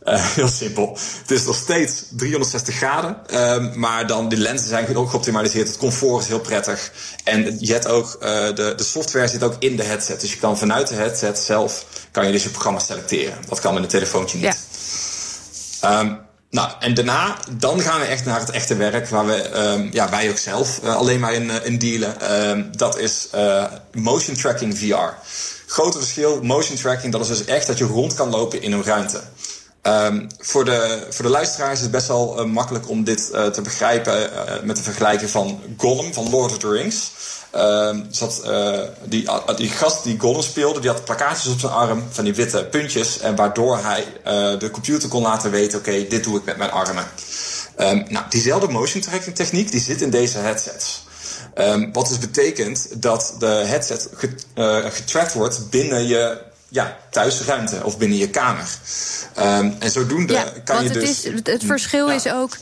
Uh, 0.05 0.25
heel 0.35 0.47
simpel. 0.47 0.97
Het 1.21 1.31
is 1.31 1.45
nog 1.45 1.55
steeds 1.55 2.03
360 2.09 2.75
graden. 2.75 3.17
Um, 3.33 3.79
maar 3.79 4.07
dan 4.07 4.29
de 4.29 4.37
lenzen 4.37 4.67
zijn 4.67 4.95
ook 4.95 5.09
geoptimaliseerd. 5.09 5.67
Het 5.67 5.77
comfort 5.77 6.21
is 6.21 6.27
heel 6.27 6.39
prettig. 6.39 6.91
En 7.23 7.57
je 7.59 7.71
hebt 7.71 7.87
ook, 7.87 8.17
uh, 8.21 8.29
de, 8.55 8.73
de 8.75 8.83
software 8.83 9.27
zit 9.27 9.43
ook 9.43 9.55
in 9.59 9.75
de 9.75 9.83
headset. 9.83 10.21
Dus 10.21 10.33
je 10.33 10.39
kan 10.39 10.57
vanuit 10.57 10.87
de 10.87 10.95
headset 10.95 11.39
zelf 11.39 11.85
kan 12.11 12.25
je 12.25 12.31
dus 12.31 12.43
je 12.43 12.49
programma 12.49 12.79
selecteren. 12.79 13.37
Dat 13.49 13.59
kan 13.59 13.73
met 13.73 13.83
een 13.83 13.89
telefoontje 13.89 14.37
niet. 14.37 14.57
Ja. 15.81 15.99
Um, 15.99 16.19
nou, 16.51 16.71
en 16.79 16.93
daarna, 16.93 17.37
dan 17.51 17.81
gaan 17.81 17.99
we 17.99 18.05
echt 18.05 18.25
naar 18.25 18.39
het 18.39 18.49
echte 18.49 18.75
werk, 18.75 19.07
waar 19.07 19.25
we, 19.25 19.59
um, 19.59 19.89
ja, 19.91 20.09
wij 20.09 20.29
ook 20.29 20.37
zelf 20.37 20.79
uh, 20.83 20.95
alleen 20.95 21.19
maar 21.19 21.33
in, 21.33 21.49
in 21.63 21.77
dealen. 21.77 22.39
Um, 22.49 22.77
dat 22.77 22.97
is 22.97 23.27
uh, 23.35 23.65
motion 23.93 24.35
tracking 24.35 24.77
VR. 24.77 25.29
Grote 25.65 25.97
verschil, 25.97 26.43
motion 26.43 26.77
tracking, 26.77 27.11
dat 27.11 27.21
is 27.21 27.27
dus 27.27 27.45
echt 27.45 27.67
dat 27.67 27.77
je 27.77 27.83
rond 27.83 28.13
kan 28.13 28.29
lopen 28.29 28.61
in 28.61 28.71
een 28.71 28.83
ruimte. 28.83 29.21
Um, 29.87 30.27
voor, 30.39 30.65
de, 30.65 31.07
voor 31.09 31.25
de 31.25 31.31
luisteraars 31.31 31.73
is 31.73 31.81
het 31.81 31.91
best 31.91 32.07
wel 32.07 32.39
uh, 32.39 32.45
makkelijk 32.45 32.89
om 32.89 33.03
dit 33.03 33.29
uh, 33.33 33.45
te 33.45 33.61
begrijpen 33.61 34.31
uh, 34.33 34.61
met 34.63 34.75
de 34.75 34.83
vergelijking 34.83 35.29
van 35.29 35.61
Gollum 35.77 36.13
van 36.13 36.29
Lord 36.29 36.51
of 36.51 36.57
the 36.57 36.69
Rings. 36.69 37.11
Um, 37.55 38.07
zat, 38.11 38.41
die, 39.03 39.29
die 39.55 39.69
gast 39.69 40.03
die 40.03 40.19
Gollum 40.19 40.41
speelde, 40.41 40.79
die 40.79 40.89
had 40.89 41.05
plakkaatjes 41.05 41.53
op 41.53 41.59
zijn 41.59 41.71
arm 41.71 42.03
van 42.09 42.23
die 42.23 42.33
witte 42.33 42.65
puntjes. 42.65 43.19
En 43.19 43.35
waardoor 43.35 43.77
hij 43.77 44.05
de 44.57 44.69
computer 44.71 45.09
kon 45.09 45.21
laten 45.21 45.51
weten, 45.51 45.79
oké, 45.79 46.07
dit 46.07 46.23
doe 46.23 46.37
ik 46.37 46.45
met 46.45 46.57
mijn 46.57 46.71
armen. 46.71 47.05
Um, 47.77 48.05
nou, 48.09 48.25
diezelfde 48.29 48.67
motion 48.67 49.01
tracking 49.01 49.35
techniek 49.35 49.71
die 49.71 49.81
zit 49.81 50.01
in 50.01 50.09
deze 50.09 50.37
headsets. 50.37 51.03
Wat 51.93 52.07
dus 52.07 52.17
betekent 52.17 53.01
dat 53.01 53.35
de 53.39 53.45
headset 53.45 54.09
getracked 54.93 55.33
wordt 55.33 55.69
binnen 55.69 56.07
je 56.07 56.49
ja, 56.71 56.97
thuisruimte 57.09 57.83
of 57.83 57.97
binnen 57.97 58.17
je 58.17 58.29
kamer. 58.29 58.69
Um, 59.39 59.75
en 59.79 59.91
zodoende 59.91 60.33
ja, 60.33 60.53
kan 60.63 60.83
je 60.83 60.89
het 60.89 60.99
dus. 60.99 61.23
Is, 61.23 61.39
het 61.43 61.63
verschil 61.65 62.09
ja. 62.09 62.15
is 62.15 62.27
ook. 62.27 62.57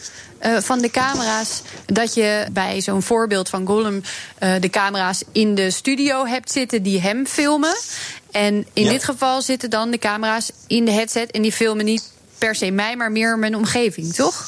Uh, 0.45 0.57
van 0.57 0.79
de 0.79 0.89
camera's, 0.89 1.61
dat 1.85 2.13
je 2.13 2.45
bij 2.51 2.81
zo'n 2.81 3.01
voorbeeld 3.01 3.49
van 3.49 3.65
Gollum 3.65 4.01
uh, 4.39 4.53
de 4.59 4.69
camera's 4.69 5.23
in 5.31 5.55
de 5.55 5.71
studio 5.71 6.25
hebt 6.25 6.51
zitten 6.51 6.83
die 6.83 7.01
hem 7.01 7.27
filmen. 7.27 7.77
En 8.31 8.65
in 8.73 8.83
ja. 8.83 8.89
dit 8.89 9.03
geval 9.03 9.41
zitten 9.41 9.69
dan 9.69 9.91
de 9.91 9.97
camera's 9.97 10.51
in 10.67 10.85
de 10.85 10.91
headset 10.91 11.31
en 11.31 11.41
die 11.41 11.51
filmen 11.51 11.85
niet 11.85 12.03
per 12.37 12.55
se 12.55 12.71
mij, 12.71 12.95
maar 12.95 13.11
meer 13.11 13.39
mijn 13.39 13.55
omgeving, 13.55 14.13
toch? 14.13 14.47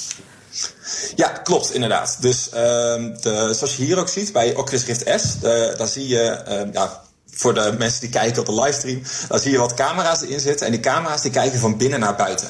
Ja, 1.15 1.27
klopt, 1.27 1.73
inderdaad. 1.73 2.17
Dus 2.19 2.47
uh, 2.47 2.53
de, 2.53 3.53
zoals 3.57 3.75
je 3.75 3.83
hier 3.83 3.99
ook 3.99 4.09
ziet 4.09 4.31
bij 4.33 4.55
Oculus 4.55 4.85
Rift 4.85 5.03
S, 5.21 5.39
daar 5.77 5.87
zie 5.87 6.07
je, 6.07 6.43
uh, 6.47 6.73
ja, 6.73 7.01
voor 7.31 7.53
de 7.53 7.75
mensen 7.77 7.99
die 7.99 8.09
kijken 8.09 8.39
op 8.39 8.45
de 8.45 8.61
livestream, 8.61 9.01
dan 9.27 9.39
zie 9.39 9.51
je 9.51 9.57
wat 9.57 9.73
camera's 9.73 10.21
erin 10.21 10.39
zitten. 10.39 10.65
En 10.65 10.71
die 10.71 10.81
camera's 10.81 11.21
die 11.21 11.31
kijken 11.31 11.59
van 11.59 11.77
binnen 11.77 11.99
naar 11.99 12.15
buiten. 12.15 12.47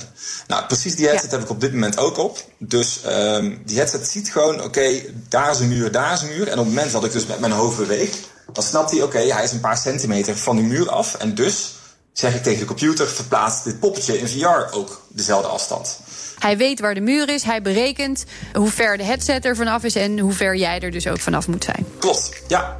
Nou, 0.48 0.66
precies 0.66 0.96
die 0.96 1.08
headset 1.08 1.32
heb 1.32 1.42
ik 1.42 1.50
op 1.50 1.62
dit 1.62 1.74
moment 1.74 1.98
ook 1.98 2.18
op. 2.18 2.46
Dus 2.58 3.00
uh, 3.06 3.38
die 3.66 3.78
headset 3.78 4.08
ziet 4.08 4.32
gewoon, 4.32 4.56
oké, 4.56 4.64
okay, 4.64 5.14
daar 5.30 5.52
is 5.52 5.60
een 5.60 5.68
muur, 5.68 5.92
daar 5.92 6.14
is 6.14 6.22
een 6.22 6.28
muur. 6.28 6.48
En 6.48 6.60
op 6.60 6.66
het 6.66 6.74
moment 6.74 6.92
dat 6.92 7.06
ik 7.06 7.12
dus 7.12 7.26
met 7.26 7.40
mijn 7.40 7.52
hoofd 7.52 7.78
beweeg, 7.78 8.10
dan 8.54 8.64
snapt 8.64 8.92
hij, 8.92 9.02
oké, 9.02 9.16
okay, 9.18 9.30
hij 9.30 9.44
is 9.44 9.52
een 9.52 9.60
paar 9.60 9.78
centimeter 9.78 10.38
van 10.38 10.56
die 10.56 10.66
muur 10.66 10.90
af. 10.90 11.16
En 11.16 11.36
dus 11.36 11.74
zeg 12.14 12.36
ik 12.36 12.44
tegen 12.44 12.60
de 12.60 12.66
computer, 12.66 13.08
verplaatst 13.08 13.64
dit 13.64 13.80
poppetje 13.80 14.20
in 14.20 14.28
VR 14.28 14.76
ook 14.76 15.02
dezelfde 15.08 15.48
afstand. 15.48 16.00
Hij 16.40 16.58
weet 16.58 16.80
waar 16.80 16.94
de 16.94 17.02
muur 17.02 17.30
is, 17.30 17.44
hij 17.44 17.62
berekent 17.62 18.24
hoe 18.54 18.70
ver 18.70 18.98
de 18.98 19.04
headset 19.04 19.46
er 19.46 19.56
vanaf 19.56 19.84
is 19.84 19.96
en 19.96 20.20
hoe 20.20 20.34
ver 20.34 20.56
jij 20.56 20.80
er 20.80 20.92
dus 20.92 21.08
ook 21.08 21.20
vanaf 21.20 21.48
moet 21.48 21.64
zijn. 21.64 21.86
Klopt, 22.00 22.30
ja. 22.48 22.80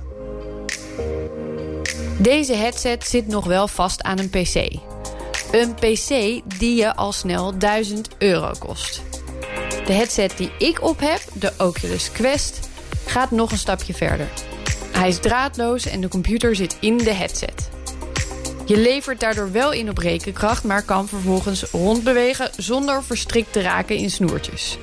Deze 2.22 2.54
headset 2.54 3.08
zit 3.08 3.28
nog 3.28 3.46
wel 3.46 3.68
vast 3.68 4.02
aan 4.02 4.20
een 4.20 4.30
PC. 4.30 4.56
Een 5.52 5.74
PC 5.74 6.42
die 6.60 6.76
je 6.76 6.96
al 6.96 7.12
snel 7.12 7.58
1000 7.58 8.08
euro 8.18 8.52
kost. 8.60 9.02
De 9.86 9.94
headset 9.94 10.38
die 10.38 10.52
ik 10.58 10.82
op 10.82 11.00
heb, 11.00 11.22
de 11.34 11.54
Oculus 11.58 12.12
Quest, 12.12 12.70
gaat 13.06 13.32
nog 13.32 13.52
een 13.52 13.58
stapje 13.58 13.94
verder. 13.94 14.28
Hij 14.92 15.08
is 15.08 15.20
draadloos 15.20 15.86
en 15.86 16.02
de 16.02 16.08
computer 16.08 16.56
zit 16.56 16.78
in 16.80 16.98
de 16.98 17.14
headset. 17.14 17.70
Je 18.66 18.78
levert 18.78 19.20
daardoor 19.20 19.52
wel 19.52 19.72
in 19.72 19.90
op 19.90 19.98
rekenkracht, 19.98 20.64
maar 20.64 20.84
kan 20.84 21.08
vervolgens 21.08 21.64
rondbewegen 21.64 22.50
zonder 22.58 23.04
verstrikt 23.04 23.54
te 23.54 23.62
raken 23.62 23.96
in 23.96 24.10
snoertjes. 24.10 24.78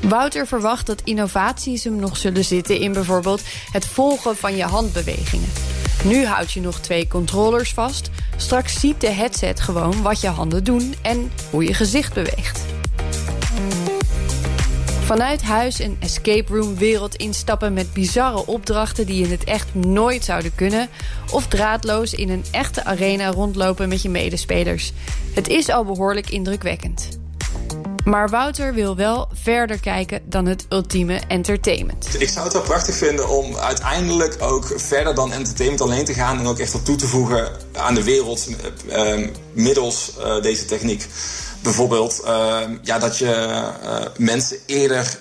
Wouter 0.00 0.46
verwacht 0.46 0.86
dat 0.86 1.02
innovaties 1.04 1.84
hem 1.84 1.96
nog 1.96 2.16
zullen 2.16 2.44
zitten 2.44 2.78
in 2.78 2.92
bijvoorbeeld 2.92 3.42
het 3.72 3.86
volgen 3.86 4.36
van 4.36 4.56
je 4.56 4.64
handbewegingen. 4.64 5.69
Nu 6.04 6.24
houd 6.26 6.52
je 6.52 6.60
nog 6.60 6.80
twee 6.80 7.08
controllers 7.08 7.72
vast. 7.72 8.10
Straks 8.36 8.80
ziet 8.80 9.00
de 9.00 9.10
headset 9.10 9.60
gewoon 9.60 10.02
wat 10.02 10.20
je 10.20 10.28
handen 10.28 10.64
doen 10.64 10.94
en 11.02 11.32
hoe 11.50 11.64
je 11.64 11.74
gezicht 11.74 12.14
beweegt. 12.14 12.64
Vanuit 15.04 15.42
huis 15.42 15.78
een 15.78 15.96
escape 16.00 16.54
room 16.54 16.76
wereld 16.76 17.14
instappen 17.14 17.72
met 17.72 17.92
bizarre 17.92 18.46
opdrachten 18.46 19.06
die 19.06 19.24
in 19.24 19.30
het 19.30 19.44
echt 19.44 19.74
nooit 19.74 20.24
zouden 20.24 20.54
kunnen. 20.54 20.88
Of 21.32 21.46
draadloos 21.46 22.14
in 22.14 22.30
een 22.30 22.44
echte 22.50 22.84
arena 22.84 23.30
rondlopen 23.30 23.88
met 23.88 24.02
je 24.02 24.08
medespelers. 24.08 24.92
Het 25.34 25.48
is 25.48 25.68
al 25.68 25.84
behoorlijk 25.84 26.30
indrukwekkend. 26.30 27.19
Maar 28.04 28.28
Wouter 28.28 28.74
wil 28.74 28.96
wel 28.96 29.28
verder 29.32 29.80
kijken 29.80 30.20
dan 30.24 30.46
het 30.46 30.66
ultieme 30.68 31.20
entertainment. 31.28 32.06
Ik 32.18 32.28
zou 32.28 32.44
het 32.44 32.52
wel 32.52 32.62
prachtig 32.62 32.94
vinden 32.94 33.28
om 33.28 33.56
uiteindelijk 33.56 34.36
ook 34.42 34.72
verder 34.76 35.14
dan 35.14 35.32
entertainment 35.32 35.80
alleen 35.80 36.04
te 36.04 36.14
gaan 36.14 36.38
en 36.38 36.46
ook 36.46 36.58
echt 36.58 36.72
wat 36.72 36.84
toe 36.84 36.96
te 36.96 37.06
voegen 37.06 37.48
aan 37.72 37.94
de 37.94 38.04
wereld 38.04 38.48
uh, 38.88 39.28
middels 39.52 40.12
uh, 40.18 40.42
deze 40.42 40.64
techniek. 40.64 41.06
Bijvoorbeeld 41.62 42.22
ja, 42.82 42.98
dat 42.98 43.18
je 43.18 43.62
mensen 44.16 44.58
eerder 44.66 45.18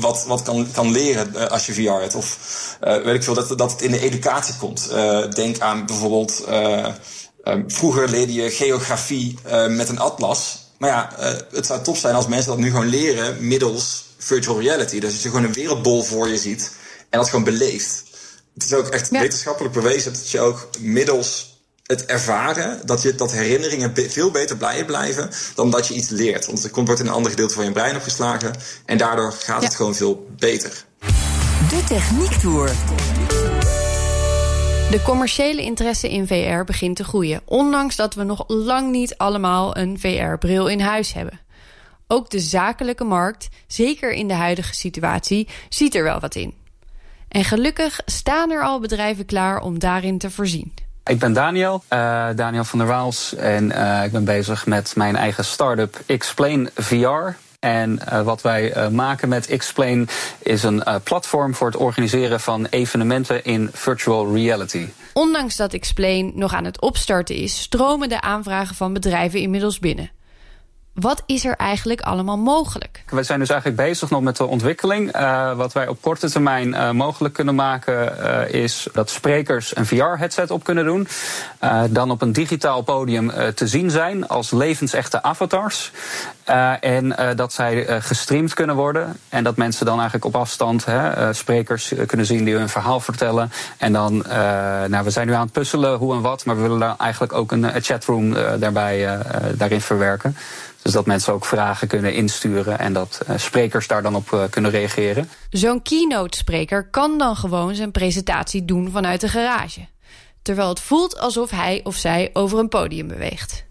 wat, 0.00 0.24
wat 0.26 0.42
kan, 0.42 0.66
kan 0.72 0.90
leren 0.90 1.50
als 1.50 1.66
je 1.66 1.72
VR 1.72 2.00
hebt. 2.00 2.14
Of 2.14 2.38
weet 2.80 3.14
ik 3.14 3.22
veel, 3.22 3.34
dat, 3.34 3.58
dat 3.58 3.70
het 3.70 3.82
in 3.82 3.90
de 3.90 4.00
educatie 4.00 4.54
komt. 4.56 4.90
denk 5.34 5.58
aan 5.58 5.86
bijvoorbeeld, 5.86 6.44
vroeger 7.66 8.08
leerde 8.08 8.32
je 8.32 8.50
geografie 8.50 9.38
met 9.68 9.88
een 9.88 9.98
atlas. 9.98 10.69
Maar 10.80 10.90
ja, 10.90 11.10
uh, 11.18 11.38
het 11.50 11.66
zou 11.66 11.82
top 11.82 11.96
zijn 11.96 12.14
als 12.14 12.26
mensen 12.26 12.48
dat 12.48 12.58
nu 12.58 12.70
gewoon 12.70 12.86
leren 12.86 13.46
middels 13.46 14.04
virtual 14.18 14.60
reality. 14.60 15.00
Dus 15.00 15.12
dat 15.12 15.22
je 15.22 15.28
gewoon 15.28 15.44
een 15.44 15.52
wereldbol 15.52 16.02
voor 16.02 16.28
je 16.28 16.38
ziet 16.38 16.70
en 17.10 17.18
dat 17.18 17.28
gewoon 17.28 17.44
beleeft. 17.44 18.02
Het 18.54 18.64
is 18.64 18.72
ook 18.72 18.88
echt 18.88 19.10
ja. 19.10 19.20
wetenschappelijk 19.20 19.74
bewezen 19.74 20.12
dat 20.12 20.30
je 20.30 20.40
ook 20.40 20.68
middels 20.78 21.58
het 21.82 22.04
ervaren, 22.06 22.80
dat, 22.84 23.02
je, 23.02 23.14
dat 23.14 23.32
herinneringen 23.32 23.92
veel 24.08 24.30
beter 24.30 24.56
blij 24.56 24.84
blijven 24.84 25.30
dan 25.54 25.70
dat 25.70 25.86
je 25.86 25.94
iets 25.94 26.08
leert. 26.08 26.46
Want 26.46 26.64
er 26.64 26.70
komt 26.70 26.86
wordt 26.86 27.02
in 27.02 27.06
een 27.06 27.12
ander 27.12 27.30
gedeelte 27.30 27.54
van 27.54 27.64
je 27.64 27.72
brein 27.72 27.96
opgeslagen 27.96 28.54
en 28.86 28.98
daardoor 28.98 29.32
gaat 29.32 29.60
ja. 29.60 29.66
het 29.66 29.76
gewoon 29.76 29.94
veel 29.94 30.26
beter. 30.38 30.84
De 31.68 31.84
Techniek 31.88 32.32
Tour. 32.32 32.70
De 34.90 35.02
commerciële 35.02 35.62
interesse 35.62 36.10
in 36.10 36.26
VR 36.26 36.64
begint 36.64 36.96
te 36.96 37.04
groeien, 37.04 37.40
ondanks 37.44 37.96
dat 37.96 38.14
we 38.14 38.22
nog 38.22 38.44
lang 38.46 38.90
niet 38.90 39.16
allemaal 39.16 39.76
een 39.76 39.98
VR-bril 39.98 40.68
in 40.68 40.80
huis 40.80 41.12
hebben. 41.12 41.40
Ook 42.06 42.30
de 42.30 42.40
zakelijke 42.40 43.04
markt, 43.04 43.48
zeker 43.66 44.12
in 44.12 44.28
de 44.28 44.34
huidige 44.34 44.74
situatie, 44.74 45.48
ziet 45.68 45.94
er 45.94 46.02
wel 46.02 46.20
wat 46.20 46.34
in. 46.34 46.54
En 47.28 47.44
gelukkig 47.44 48.00
staan 48.04 48.50
er 48.50 48.62
al 48.62 48.80
bedrijven 48.80 49.24
klaar 49.24 49.60
om 49.60 49.78
daarin 49.78 50.18
te 50.18 50.30
voorzien. 50.30 50.74
Ik 51.04 51.18
ben 51.18 51.32
Daniel, 51.32 51.82
uh, 51.92 52.28
Daniel 52.34 52.64
van 52.64 52.78
der 52.78 52.88
Waals. 52.88 53.34
En 53.34 53.64
uh, 53.64 54.04
ik 54.04 54.12
ben 54.12 54.24
bezig 54.24 54.66
met 54.66 54.96
mijn 54.96 55.16
eigen 55.16 55.44
start-up 55.44 56.00
Explain 56.06 56.70
VR. 56.74 57.36
En 57.60 58.00
uh, 58.12 58.22
wat 58.22 58.42
wij 58.42 58.76
uh, 58.76 58.88
maken 58.88 59.28
met 59.28 59.46
Explain 59.46 60.08
is 60.38 60.62
een 60.62 60.82
uh, 60.88 60.94
platform 61.04 61.54
voor 61.54 61.66
het 61.66 61.76
organiseren 61.76 62.40
van 62.40 62.66
evenementen 62.70 63.44
in 63.44 63.70
virtual 63.72 64.34
reality. 64.34 64.88
Ondanks 65.12 65.56
dat 65.56 65.72
Explain 65.72 66.32
nog 66.34 66.54
aan 66.54 66.64
het 66.64 66.80
opstarten 66.80 67.34
is, 67.34 67.60
stromen 67.60 68.08
de 68.08 68.20
aanvragen 68.20 68.74
van 68.74 68.92
bedrijven 68.92 69.40
inmiddels 69.40 69.78
binnen. 69.78 70.10
Wat 70.94 71.22
is 71.26 71.44
er 71.44 71.56
eigenlijk 71.56 72.00
allemaal 72.00 72.36
mogelijk? 72.36 73.02
We 73.06 73.22
zijn 73.22 73.38
dus 73.38 73.48
eigenlijk 73.48 73.80
bezig 73.82 74.10
nog 74.10 74.20
met 74.20 74.36
de 74.36 74.46
ontwikkeling. 74.46 75.16
Uh, 75.16 75.56
wat 75.56 75.72
wij 75.72 75.88
op 75.88 76.00
korte 76.00 76.30
termijn 76.30 76.68
uh, 76.68 76.90
mogelijk 76.90 77.34
kunnen 77.34 77.54
maken 77.54 78.16
uh, 78.18 78.62
is 78.62 78.88
dat 78.92 79.10
sprekers 79.10 79.76
een 79.76 79.86
VR-headset 79.86 80.50
op 80.50 80.64
kunnen 80.64 80.84
doen. 80.84 81.08
dan 81.90 82.10
op 82.10 82.22
een 82.22 82.32
digitaal 82.32 82.82
podium 82.82 83.32
te 83.54 83.66
zien 83.66 83.90
zijn 83.90 84.28
als 84.28 84.50
levensechte 84.50 85.22
avatars. 85.22 85.92
En 86.80 87.36
dat 87.36 87.52
zij 87.52 88.00
gestreamd 88.00 88.54
kunnen 88.54 88.76
worden. 88.76 89.16
En 89.28 89.44
dat 89.44 89.56
mensen 89.56 89.86
dan 89.86 89.94
eigenlijk 89.94 90.24
op 90.24 90.36
afstand 90.36 90.86
sprekers 91.30 91.92
kunnen 92.06 92.26
zien 92.26 92.44
die 92.44 92.54
hun 92.54 92.68
verhaal 92.68 93.00
vertellen. 93.00 93.52
En 93.78 93.92
dan, 93.92 94.24
nou, 94.88 95.04
we 95.04 95.10
zijn 95.10 95.26
nu 95.26 95.32
aan 95.32 95.44
het 95.44 95.52
puzzelen 95.52 95.98
hoe 95.98 96.14
en 96.14 96.20
wat, 96.20 96.44
maar 96.44 96.56
we 96.56 96.62
willen 96.62 96.78
daar 96.78 96.94
eigenlijk 96.98 97.32
ook 97.32 97.52
een, 97.52 97.82
chatroom 97.82 98.32
daarbij, 98.58 99.18
daarin 99.54 99.80
verwerken. 99.80 100.36
Dus 100.82 100.92
dat 100.92 101.06
mensen 101.06 101.32
ook 101.32 101.44
vragen 101.44 101.88
kunnen 101.88 102.14
insturen 102.14 102.78
en 102.78 102.92
dat 102.92 103.20
sprekers 103.36 103.86
daar 103.86 104.02
dan 104.02 104.14
op 104.14 104.46
kunnen 104.50 104.70
reageren. 104.70 105.30
Zo'n 105.50 105.82
keynote-spreker 105.82 106.88
kan 106.90 107.18
dan 107.18 107.36
gewoon 107.36 107.74
zijn 107.74 107.90
presentatie 107.90 108.64
doen 108.64 108.90
vanuit 108.90 109.20
de 109.20 109.28
garage. 109.28 109.86
Terwijl 110.42 110.68
het 110.68 110.80
voelt 110.80 111.18
alsof 111.18 111.50
hij 111.50 111.80
of 111.84 111.96
zij 111.96 112.30
over 112.32 112.58
een 112.58 112.68
podium 112.68 113.08
beweegt. 113.08 113.64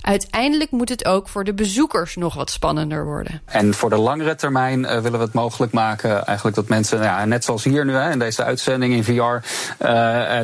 Uiteindelijk 0.00 0.70
moet 0.70 0.88
het 0.88 1.04
ook 1.04 1.28
voor 1.28 1.44
de 1.44 1.54
bezoekers 1.54 2.16
nog 2.16 2.34
wat 2.34 2.50
spannender 2.50 3.04
worden. 3.04 3.42
En 3.44 3.74
voor 3.74 3.90
de 3.90 3.96
langere 3.96 4.34
termijn 4.34 4.80
uh, 4.80 4.90
willen 4.90 5.18
we 5.18 5.24
het 5.24 5.32
mogelijk 5.32 5.72
maken, 5.72 6.26
eigenlijk 6.26 6.56
dat 6.56 6.68
mensen, 6.68 7.02
ja, 7.02 7.24
net 7.24 7.44
zoals 7.44 7.64
hier 7.64 7.84
nu 7.84 7.92
hè, 7.94 8.10
in 8.10 8.18
deze 8.18 8.44
uitzending 8.44 8.94
in 8.94 9.04
VR, 9.04 9.12
uh, 9.12 9.40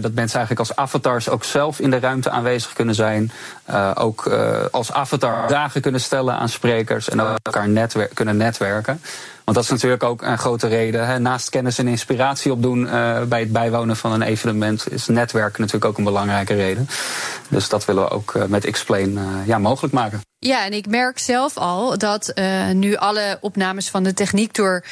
dat 0.01 0.13
mensen 0.13 0.39
eigenlijk 0.39 0.59
als 0.59 0.77
avatars 0.77 1.29
ook 1.29 1.45
zelf 1.45 1.81
in 1.81 1.91
de 1.91 1.99
ruimte 1.99 2.31
aanwezig 2.31 2.73
kunnen 2.73 2.95
zijn. 2.95 3.33
Ook 3.95 4.27
als 4.71 4.93
avatar 4.93 5.49
vragen 5.49 5.81
kunnen 5.81 6.01
stellen 6.01 6.35
aan 6.35 6.49
sprekers 6.49 7.09
en 7.09 7.21
ook 7.21 7.39
elkaar 7.43 7.99
kunnen 8.15 8.37
netwerken. 8.37 9.01
Want 9.45 9.57
dat 9.57 9.65
is 9.67 9.71
natuurlijk 9.71 10.03
ook 10.03 10.23
een 10.23 10.39
grote 10.39 10.67
reden. 10.67 11.07
Hè. 11.07 11.19
Naast 11.19 11.51
kennis 11.51 11.79
en 11.79 11.89
inspiratie 11.89 12.53
opdoen 12.53 12.83
uh, 12.83 13.23
bij 13.23 13.41
het 13.41 13.53
bijwonen 13.53 13.97
van 13.97 14.13
een 14.13 14.23
evenement 14.23 14.93
is 14.93 15.07
netwerken 15.07 15.61
natuurlijk 15.61 15.85
ook 15.85 15.99
een 15.99 16.05
belangrijke 16.05 16.55
reden. 16.55 16.89
Dus 17.49 17.69
dat 17.69 17.85
willen 17.85 18.03
we 18.03 18.11
ook 18.11 18.35
uh, 18.35 18.45
met 18.45 18.65
Explain 18.65 19.11
uh, 19.11 19.47
ja, 19.47 19.59
mogelijk 19.59 19.95
maken. 19.95 20.21
Ja, 20.39 20.65
en 20.65 20.73
ik 20.73 20.87
merk 20.87 21.19
zelf 21.19 21.57
al 21.57 21.99
dat 21.99 22.33
nu 22.73 22.97
alle 22.97 23.39
opnames 23.41 23.89
van 23.89 24.03
de 24.03 24.15
techniektour 24.15 24.85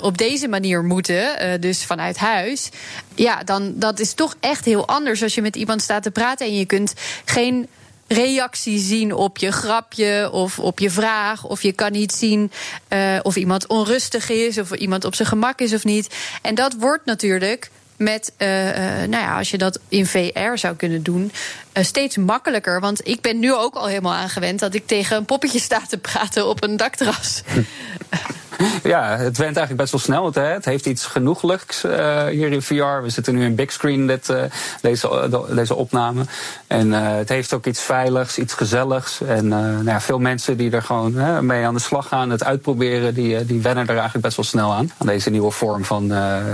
op 0.00 0.18
deze 0.18 0.48
manier 0.48 0.84
moeten, 0.84 1.60
dus 1.60 1.84
vanuit 1.84 2.16
huis. 2.16 2.70
Ja, 3.14 3.42
dan 3.42 3.72
dat 3.76 4.00
is 4.00 4.12
toch 4.12 4.34
echt 4.40 4.64
heel 4.64 4.86
anders 4.86 5.22
als 5.22 5.34
je 5.34 5.42
met 5.42 5.56
iemand 5.56 5.82
staat 5.82 6.02
te 6.02 6.10
praten 6.10 6.46
en 6.46 6.56
je 6.56 6.64
kunt 6.64 6.94
geen 7.24 7.68
reactie 8.06 8.78
zien 8.78 9.14
op 9.14 9.38
je 9.38 9.52
grapje 9.52 10.30
of 10.32 10.58
op 10.58 10.78
je 10.78 10.90
vraag. 10.90 11.44
Of 11.44 11.62
je 11.62 11.72
kan 11.72 11.92
niet 11.92 12.12
zien 12.12 12.52
uh, 12.88 13.18
of 13.22 13.36
iemand 13.36 13.66
onrustig 13.66 14.30
is 14.30 14.58
of 14.58 14.72
iemand 14.72 15.04
op 15.04 15.14
zijn 15.14 15.28
gemak 15.28 15.60
is 15.60 15.74
of 15.74 15.84
niet. 15.84 16.14
En 16.42 16.54
dat 16.54 16.74
wordt 16.78 17.04
natuurlijk 17.04 17.70
met, 17.96 18.32
uh, 18.38 18.68
uh, 18.68 19.08
nou 19.08 19.22
ja, 19.22 19.38
als 19.38 19.50
je 19.50 19.58
dat 19.58 19.78
in 19.88 20.06
VR 20.06 20.54
zou 20.54 20.76
kunnen 20.76 21.02
doen, 21.02 21.32
steeds 21.72 22.16
makkelijker. 22.16 22.80
Want 22.80 23.08
ik 23.08 23.20
ben 23.20 23.38
nu 23.38 23.54
ook 23.54 23.74
al 23.74 23.86
helemaal 23.86 24.14
aangewend 24.14 24.60
dat 24.60 24.74
ik 24.74 24.86
tegen 24.86 25.16
een 25.16 25.24
poppetje 25.24 25.60
sta 25.60 25.80
te 25.88 25.98
praten 25.98 26.48
op 26.48 26.62
een 26.62 26.76
dakterras. 26.76 27.42
ja, 28.94 29.16
het 29.16 29.38
went 29.38 29.56
eigenlijk 29.56 29.76
best 29.76 29.92
wel 29.92 30.00
snel. 30.00 30.24
Het, 30.24 30.34
het 30.34 30.64
heeft 30.64 30.86
iets 30.86 31.06
genoeglijks 31.06 31.84
uh, 31.84 32.24
hier 32.24 32.52
in 32.52 32.62
VR. 32.62 33.02
We 33.02 33.08
zitten 33.08 33.34
nu 33.34 33.44
in 33.44 33.54
big 33.54 33.72
screen, 33.72 34.06
dit, 34.06 34.28
uh, 34.28 34.42
deze, 34.80 35.46
deze 35.54 35.74
opname. 35.74 36.22
En 36.66 36.92
het 36.92 37.28
heeft 37.28 37.52
ook 37.54 37.66
iets 37.66 37.80
veiligs, 37.80 38.38
iets 38.38 38.54
gezelligs. 38.54 39.20
En 39.20 39.48
nou 39.48 39.84
ja, 39.84 40.00
veel 40.00 40.18
mensen 40.18 40.56
die 40.56 40.70
er 40.70 40.82
gewoon 40.82 41.46
mee 41.46 41.66
aan 41.66 41.74
de 41.74 41.80
slag 41.80 42.08
gaan, 42.08 42.30
het 42.30 42.44
uitproberen, 42.44 43.14
die, 43.14 43.44
die 43.44 43.62
wennen 43.62 43.86
er 43.86 43.94
eigenlijk 43.94 44.24
best 44.24 44.36
wel 44.36 44.44
snel 44.44 44.72
aan. 44.72 44.90
Aan 44.98 45.06
deze 45.06 45.30
nieuwe 45.30 45.50
vorm 45.50 45.84
van 45.84 46.06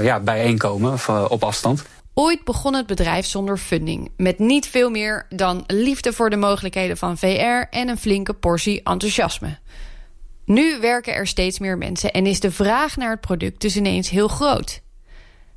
ja, 0.02 0.21
bijeenkomen 0.21 0.99
op 1.29 1.45
afstand. 1.45 1.83
Ooit 2.14 2.45
begon 2.45 2.75
het 2.75 2.87
bedrijf 2.87 3.26
zonder 3.26 3.57
funding, 3.57 4.11
met 4.17 4.38
niet 4.38 4.67
veel 4.67 4.90
meer 4.90 5.26
dan 5.29 5.64
liefde 5.67 6.12
voor 6.12 6.31
de 6.31 6.37
mogelijkheden 6.37 6.97
van 6.97 7.19
VR 7.19 7.67
en 7.71 7.88
een 7.88 7.99
flinke 7.99 8.33
portie 8.33 8.83
enthousiasme. 8.85 9.59
Nu 10.50 10.80
werken 10.80 11.14
er 11.14 11.26
steeds 11.26 11.59
meer 11.59 11.78
mensen 11.78 12.11
en 12.11 12.26
is 12.26 12.40
de 12.40 12.50
vraag 12.50 12.97
naar 12.97 13.11
het 13.11 13.21
product 13.21 13.61
dus 13.61 13.76
ineens 13.76 14.11
heel 14.11 14.28
groot. 14.28 14.80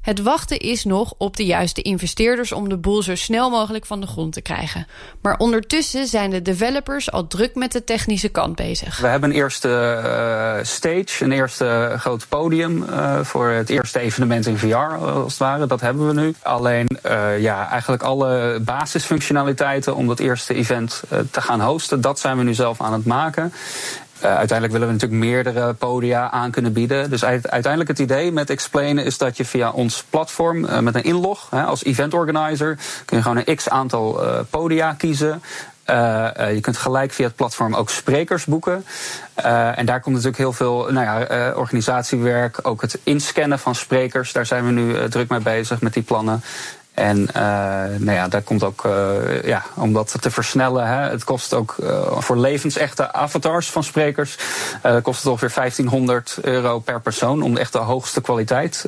Het 0.01 0.21
wachten 0.21 0.59
is 0.59 0.83
nog 0.83 1.13
op 1.17 1.37
de 1.37 1.45
juiste 1.45 1.81
investeerders 1.81 2.51
om 2.51 2.69
de 2.69 2.77
boel 2.77 3.03
zo 3.03 3.15
snel 3.15 3.49
mogelijk 3.49 3.85
van 3.85 4.01
de 4.01 4.07
grond 4.07 4.33
te 4.33 4.41
krijgen. 4.41 4.87
Maar 5.21 5.37
ondertussen 5.37 6.07
zijn 6.07 6.29
de 6.29 6.41
developers 6.41 7.11
al 7.11 7.27
druk 7.27 7.55
met 7.55 7.71
de 7.71 7.83
technische 7.83 8.29
kant 8.29 8.55
bezig. 8.55 8.99
We 8.99 9.07
hebben 9.07 9.29
een 9.29 9.35
eerste 9.35 10.01
uh, 10.03 10.63
stage, 10.63 11.23
een 11.23 11.31
eerste 11.31 11.95
groot 11.97 12.25
podium 12.29 12.83
uh, 12.83 13.19
voor 13.19 13.49
het 13.49 13.69
eerste 13.69 13.99
evenement 13.99 14.45
in 14.45 14.57
VR, 14.57 14.75
als 14.75 15.31
het 15.31 15.37
ware. 15.37 15.65
Dat 15.65 15.81
hebben 15.81 16.07
we 16.07 16.21
nu. 16.21 16.35
Alleen 16.41 16.87
uh, 17.05 17.39
ja, 17.39 17.69
eigenlijk 17.69 18.03
alle 18.03 18.59
basisfunctionaliteiten 18.61 19.95
om 19.95 20.07
dat 20.07 20.19
eerste 20.19 20.53
event 20.53 21.03
te 21.31 21.41
gaan 21.41 21.61
hosten, 21.61 22.01
dat 22.01 22.19
zijn 22.19 22.37
we 22.37 22.43
nu 22.43 22.53
zelf 22.53 22.81
aan 22.81 22.93
het 22.93 23.05
maken. 23.05 23.53
Uh, 24.23 24.29
uiteindelijk 24.29 24.71
willen 24.71 24.87
we 24.87 24.93
natuurlijk 24.93 25.21
meerdere 25.21 25.73
podia 25.73 26.31
aan 26.31 26.51
kunnen 26.51 26.73
bieden. 26.73 27.09
Dus 27.09 27.23
uiteindelijk 27.25 27.87
het 27.87 27.99
idee 27.99 28.31
met 28.31 28.49
Explainen 28.49 29.05
is 29.05 29.17
dat 29.17 29.37
je 29.37 29.45
via 29.45 29.71
ons 29.71 30.03
platform 30.09 30.65
uh, 30.65 30.79
met 30.79 30.95
een 30.95 31.03
inlog 31.03 31.47
hè, 31.49 31.63
als 31.63 31.83
event 31.83 32.13
organizer 32.13 32.77
kun 33.05 33.17
je 33.17 33.23
gewoon 33.23 33.41
een 33.45 33.55
x 33.55 33.69
aantal 33.69 34.23
uh, 34.23 34.39
podia 34.49 34.93
kiezen. 34.93 35.41
Je 35.85 36.59
kunt 36.61 36.77
gelijk 36.77 37.11
via 37.11 37.25
het 37.25 37.35
platform 37.35 37.75
ook 37.75 37.89
sprekers 37.89 38.45
boeken. 38.45 38.85
En 39.75 39.85
daar 39.85 40.01
komt 40.01 40.15
natuurlijk 40.15 40.37
heel 40.37 40.53
veel 40.53 40.87
nou 40.91 41.05
ja, 41.05 41.53
organisatiewerk, 41.55 42.59
ook 42.61 42.81
het 42.81 42.99
inscannen 43.03 43.59
van 43.59 43.75
sprekers. 43.75 44.31
Daar 44.31 44.45
zijn 44.45 44.65
we 44.65 44.71
nu 44.71 45.09
druk 45.09 45.29
mee 45.29 45.39
bezig 45.39 45.81
met 45.81 45.93
die 45.93 46.03
plannen. 46.03 46.43
En 46.93 47.17
uh, 47.17 47.33
nou 47.97 48.11
ja, 48.11 48.27
daar 48.27 48.41
komt 48.41 48.63
ook, 48.63 48.83
uh, 48.85 49.43
ja, 49.43 49.63
om 49.75 49.93
dat 49.93 50.15
te 50.21 50.31
versnellen, 50.31 50.87
hè, 50.87 51.09
het 51.09 51.23
kost 51.23 51.53
ook 51.53 51.75
uh, 51.79 52.19
voor 52.19 52.37
levensechte 52.37 53.13
avatars 53.13 53.69
van 53.69 53.83
sprekers, 53.83 54.37
kost 55.01 55.23
het 55.23 55.31
ongeveer 55.31 55.51
1500 55.55 56.37
euro 56.41 56.79
per 56.79 57.01
persoon 57.01 57.41
om 57.41 57.57
echt 57.57 57.71
de 57.71 57.77
hoogste 57.77 58.21
kwaliteit 58.21 58.81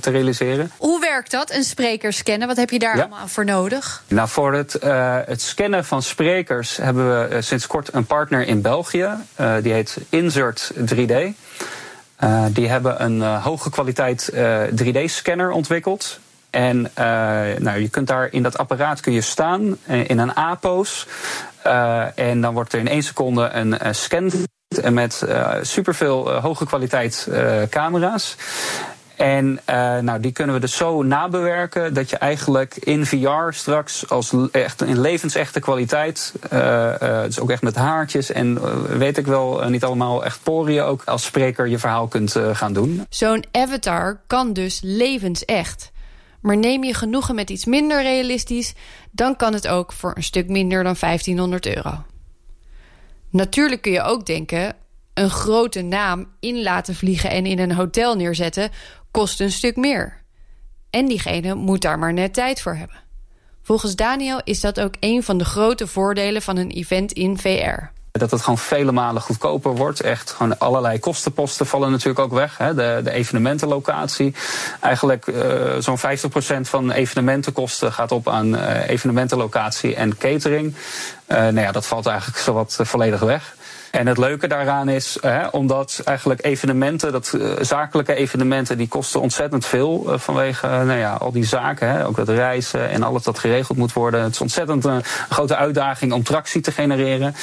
te 0.00 0.10
realiseren. 0.10 0.70
Hoe 0.76 1.00
werkt 1.00 1.30
dat, 1.30 1.50
een 1.50 1.64
spreker 1.64 2.12
scannen? 2.12 2.48
Wat 2.48 2.56
heb 2.56 2.70
je 2.70 2.78
daar 2.78 2.96
ja. 2.96 3.02
allemaal 3.02 3.28
voor 3.28 3.44
nodig? 3.44 4.02
Nou, 4.08 4.28
voor 4.28 4.52
het, 4.52 4.76
het 5.26 5.42
scannen 5.42 5.84
van 5.84 6.02
sprekers 6.02 6.76
hebben 6.76 7.28
we 7.28 7.42
sinds 7.42 7.66
kort 7.66 7.94
een 7.94 8.06
partner 8.06 8.46
in 8.46 8.60
België. 8.60 9.08
die 9.62 9.72
heet 9.72 9.96
Insert 10.08 10.72
3D. 10.94 11.14
Uh, 12.24 12.44
die 12.50 12.68
hebben 12.68 13.04
een 13.04 13.22
hoge 13.22 13.70
kwaliteit 13.70 14.30
uh, 14.34 14.62
3D-scanner 14.62 15.50
ontwikkeld. 15.50 16.18
En 16.50 16.78
uh, 16.78 17.04
nou, 17.58 17.80
je 17.80 17.88
kunt 17.88 18.06
daar 18.06 18.32
in 18.32 18.42
dat 18.42 18.58
apparaat 18.58 19.00
kun 19.00 19.12
je 19.12 19.20
staan 19.20 19.76
in 19.86 20.18
een 20.18 20.38
A-pose. 20.38 21.06
Uh, 21.66 22.18
en 22.18 22.40
dan 22.40 22.54
wordt 22.54 22.72
er 22.72 22.78
in 22.78 22.88
één 22.88 23.02
seconde 23.02 23.50
een 23.52 23.94
scan 23.94 24.32
met 24.90 25.26
superveel 25.62 26.30
hoge 26.30 26.66
kwaliteit 26.66 27.28
camera's. 27.70 28.36
En 29.16 29.60
nou, 30.00 30.20
die 30.20 30.32
kunnen 30.32 30.54
we 30.54 30.60
dus 30.60 30.76
zo 30.76 31.02
nabewerken 31.02 31.94
dat 31.94 32.10
je 32.10 32.16
eigenlijk 32.16 32.76
in 32.76 33.06
VR 33.06 33.50
straks 33.50 34.08
als 34.08 34.34
echt 34.52 34.82
in 34.82 35.00
levensechte 35.00 35.60
kwaliteit, 35.60 36.32
dus 37.24 37.40
ook 37.40 37.50
echt 37.50 37.62
met 37.62 37.76
haartjes 37.76 38.32
en 38.32 38.58
weet 38.98 39.18
ik 39.18 39.26
wel, 39.26 39.68
niet 39.68 39.84
allemaal 39.84 40.24
echt 40.24 40.42
poriën 40.42 40.82
ook 40.82 41.02
als 41.04 41.24
spreker 41.24 41.66
je 41.66 41.78
verhaal 41.78 42.06
kunt 42.06 42.36
gaan 42.52 42.72
doen. 42.72 43.06
Zo'n 43.08 43.44
avatar 43.52 44.20
kan 44.26 44.52
dus 44.52 44.80
levensecht. 44.82 45.90
Maar 46.40 46.56
neem 46.56 46.84
je 46.84 46.94
genoegen 46.94 47.34
met 47.34 47.50
iets 47.50 47.64
minder 47.64 48.02
realistisch, 48.02 48.74
dan 49.10 49.36
kan 49.36 49.52
het 49.52 49.68
ook 49.68 49.92
voor 49.92 50.12
een 50.16 50.22
stuk 50.22 50.48
minder 50.48 50.82
dan 50.84 50.96
1500 51.00 51.66
euro. 51.66 52.04
Natuurlijk 53.30 53.82
kun 53.82 53.92
je 53.92 54.02
ook 54.02 54.26
denken: 54.26 54.76
een 55.14 55.30
grote 55.30 55.82
naam 55.82 56.26
in 56.40 56.62
laten 56.62 56.94
vliegen 56.94 57.30
en 57.30 57.46
in 57.46 57.58
een 57.58 57.72
hotel 57.72 58.16
neerzetten 58.16 58.70
kost 59.10 59.40
een 59.40 59.52
stuk 59.52 59.76
meer. 59.76 60.22
En 60.90 61.06
diegene 61.06 61.54
moet 61.54 61.82
daar 61.82 61.98
maar 61.98 62.12
net 62.12 62.34
tijd 62.34 62.60
voor 62.60 62.74
hebben. 62.74 62.96
Volgens 63.62 63.96
Daniel 63.96 64.40
is 64.44 64.60
dat 64.60 64.80
ook 64.80 64.94
een 65.00 65.22
van 65.22 65.38
de 65.38 65.44
grote 65.44 65.86
voordelen 65.86 66.42
van 66.42 66.56
een 66.56 66.70
event 66.70 67.12
in 67.12 67.38
VR. 67.38 67.99
Dat 68.12 68.30
het 68.30 68.40
gewoon 68.40 68.58
vele 68.58 68.92
malen 68.92 69.22
goedkoper 69.22 69.74
wordt. 69.74 70.00
Echt 70.00 70.30
gewoon 70.30 70.58
allerlei 70.58 70.98
kostenposten 70.98 71.66
vallen 71.66 71.90
natuurlijk 71.90 72.18
ook 72.18 72.32
weg. 72.32 72.58
Hè. 72.58 72.74
De, 72.74 73.00
de 73.04 73.10
evenementenlocatie. 73.10 74.34
Eigenlijk 74.80 75.26
uh, 75.26 75.76
zo'n 75.78 75.98
50% 75.98 76.00
van 76.60 76.90
evenementenkosten 76.90 77.92
gaat 77.92 78.12
op 78.12 78.28
aan 78.28 78.54
uh, 78.54 78.88
evenementenlocatie 78.88 79.94
en 79.94 80.18
catering. 80.18 80.74
Uh, 81.28 81.36
nou 81.36 81.60
ja, 81.60 81.72
dat 81.72 81.86
valt 81.86 82.06
eigenlijk 82.06 82.38
zowat 82.38 82.78
volledig 82.82 83.20
weg. 83.20 83.54
En 83.90 84.06
het 84.06 84.18
leuke 84.18 84.46
daaraan 84.46 84.88
is, 84.88 85.18
hè, 85.20 85.46
omdat 85.46 86.00
eigenlijk 86.04 86.44
evenementen, 86.44 87.12
dat, 87.12 87.32
uh, 87.36 87.52
zakelijke 87.60 88.14
evenementen, 88.14 88.78
die 88.78 88.88
kosten 88.88 89.20
ontzettend 89.20 89.66
veel 89.66 90.04
uh, 90.06 90.18
vanwege 90.18 90.66
uh, 90.66 90.72
nou 90.72 90.98
ja, 90.98 91.12
al 91.12 91.32
die 91.32 91.44
zaken. 91.44 91.88
Hè, 91.88 92.06
ook 92.06 92.16
dat 92.16 92.28
reizen 92.28 92.90
en 92.90 93.02
alles 93.02 93.22
dat 93.22 93.38
geregeld 93.38 93.78
moet 93.78 93.92
worden. 93.92 94.22
Het 94.22 94.32
is 94.32 94.40
ontzettend 94.40 94.84
een 94.84 95.02
grote 95.28 95.56
uitdaging 95.56 96.12
om 96.12 96.22
tractie 96.22 96.60
te 96.60 96.72
genereren. 96.72 97.34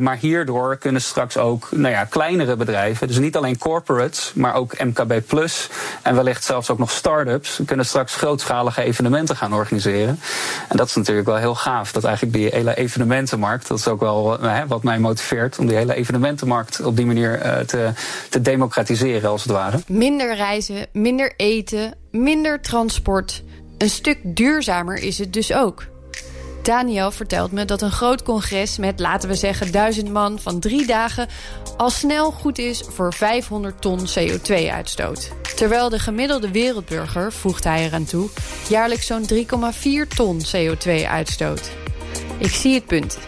maar 0.00 0.16
hierdoor 0.16 0.76
kunnen 0.76 1.00
straks 1.00 1.36
ook 1.36 1.68
nou 1.70 1.94
ja, 1.94 2.04
kleinere 2.04 2.56
bedrijven, 2.56 3.06
dus 3.06 3.18
niet 3.18 3.36
alleen 3.36 3.58
corporates, 3.58 4.32
maar 4.34 4.54
ook 4.54 4.84
MKB 4.84 5.26
Plus 5.26 5.68
en 6.02 6.14
wellicht 6.14 6.44
zelfs 6.44 6.70
ook 6.70 6.78
nog 6.78 6.90
start-ups, 6.90 7.60
kunnen 7.66 7.86
straks 7.86 8.14
grootschalige 8.16 8.82
evenementen 8.82 9.36
gaan 9.36 9.54
organiseren. 9.54 10.20
En 10.68 10.76
dat 10.76 10.86
is 10.86 10.94
natuurlijk 10.94 11.26
wel 11.26 11.36
heel 11.36 11.54
gaaf, 11.54 11.92
dat 11.92 12.04
eigenlijk 12.04 12.36
die 12.36 12.48
hele 12.52 12.74
evenementenmarkt, 12.74 13.68
dat 13.68 13.78
is 13.78 13.88
ook 13.88 14.00
wel 14.00 14.38
wat 14.66 14.82
mij 14.82 14.98
motiveert 14.98 15.58
om 15.58 15.66
hele 15.76 15.94
evenementenmarkt 15.94 16.84
op 16.84 16.96
die 16.96 17.06
manier 17.06 17.46
uh, 17.46 17.58
te, 17.58 17.90
te 18.30 18.40
democratiseren, 18.42 19.30
als 19.30 19.42
het 19.42 19.52
ware. 19.52 19.78
Minder 19.86 20.34
reizen, 20.34 20.86
minder 20.92 21.32
eten, 21.36 21.94
minder 22.10 22.60
transport. 22.60 23.42
Een 23.78 23.90
stuk 23.90 24.18
duurzamer 24.22 24.96
is 24.96 25.18
het 25.18 25.32
dus 25.32 25.52
ook. 25.52 25.86
Daniel 26.62 27.10
vertelt 27.10 27.52
me 27.52 27.64
dat 27.64 27.82
een 27.82 27.90
groot 27.90 28.22
congres 28.22 28.78
met, 28.78 29.00
laten 29.00 29.28
we 29.28 29.34
zeggen, 29.34 29.72
duizend 29.72 30.12
man 30.12 30.38
van 30.38 30.60
drie 30.60 30.86
dagen 30.86 31.28
al 31.76 31.90
snel 31.90 32.30
goed 32.30 32.58
is 32.58 32.82
voor 32.88 33.14
500 33.14 33.80
ton 33.80 33.98
CO2-uitstoot. 33.98 35.30
Terwijl 35.56 35.88
de 35.88 35.98
gemiddelde 35.98 36.50
wereldburger, 36.50 37.32
voegt 37.32 37.64
hij 37.64 37.84
eraan 37.84 38.04
toe, 38.04 38.28
jaarlijks 38.68 39.06
zo'n 39.06 39.28
3,4 39.32 39.36
ton 40.16 40.40
CO2 40.56 41.06
uitstoot. 41.08 41.70
Ik 42.38 42.50
zie 42.50 42.74
het 42.74 42.86
punt. 42.86 43.18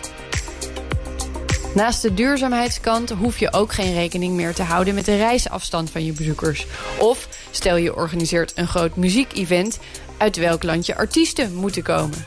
Naast 1.75 2.03
de 2.03 2.15
duurzaamheidskant 2.15 3.11
hoef 3.11 3.39
je 3.39 3.53
ook 3.53 3.73
geen 3.73 3.95
rekening 3.95 4.35
meer 4.35 4.55
te 4.55 4.63
houden 4.63 4.95
met 4.95 5.05
de 5.05 5.17
reisafstand 5.17 5.91
van 5.91 6.05
je 6.05 6.13
bezoekers. 6.13 6.67
Of 6.99 7.29
stel 7.51 7.77
je 7.77 7.97
organiseert 7.97 8.53
een 8.55 8.69
groot 8.69 8.97
muziekevent, 8.97 9.79
uit 10.17 10.37
welk 10.37 10.63
land 10.63 10.87
je 10.87 10.97
artiesten 10.97 11.55
moeten 11.55 11.83
komen. 11.83 12.25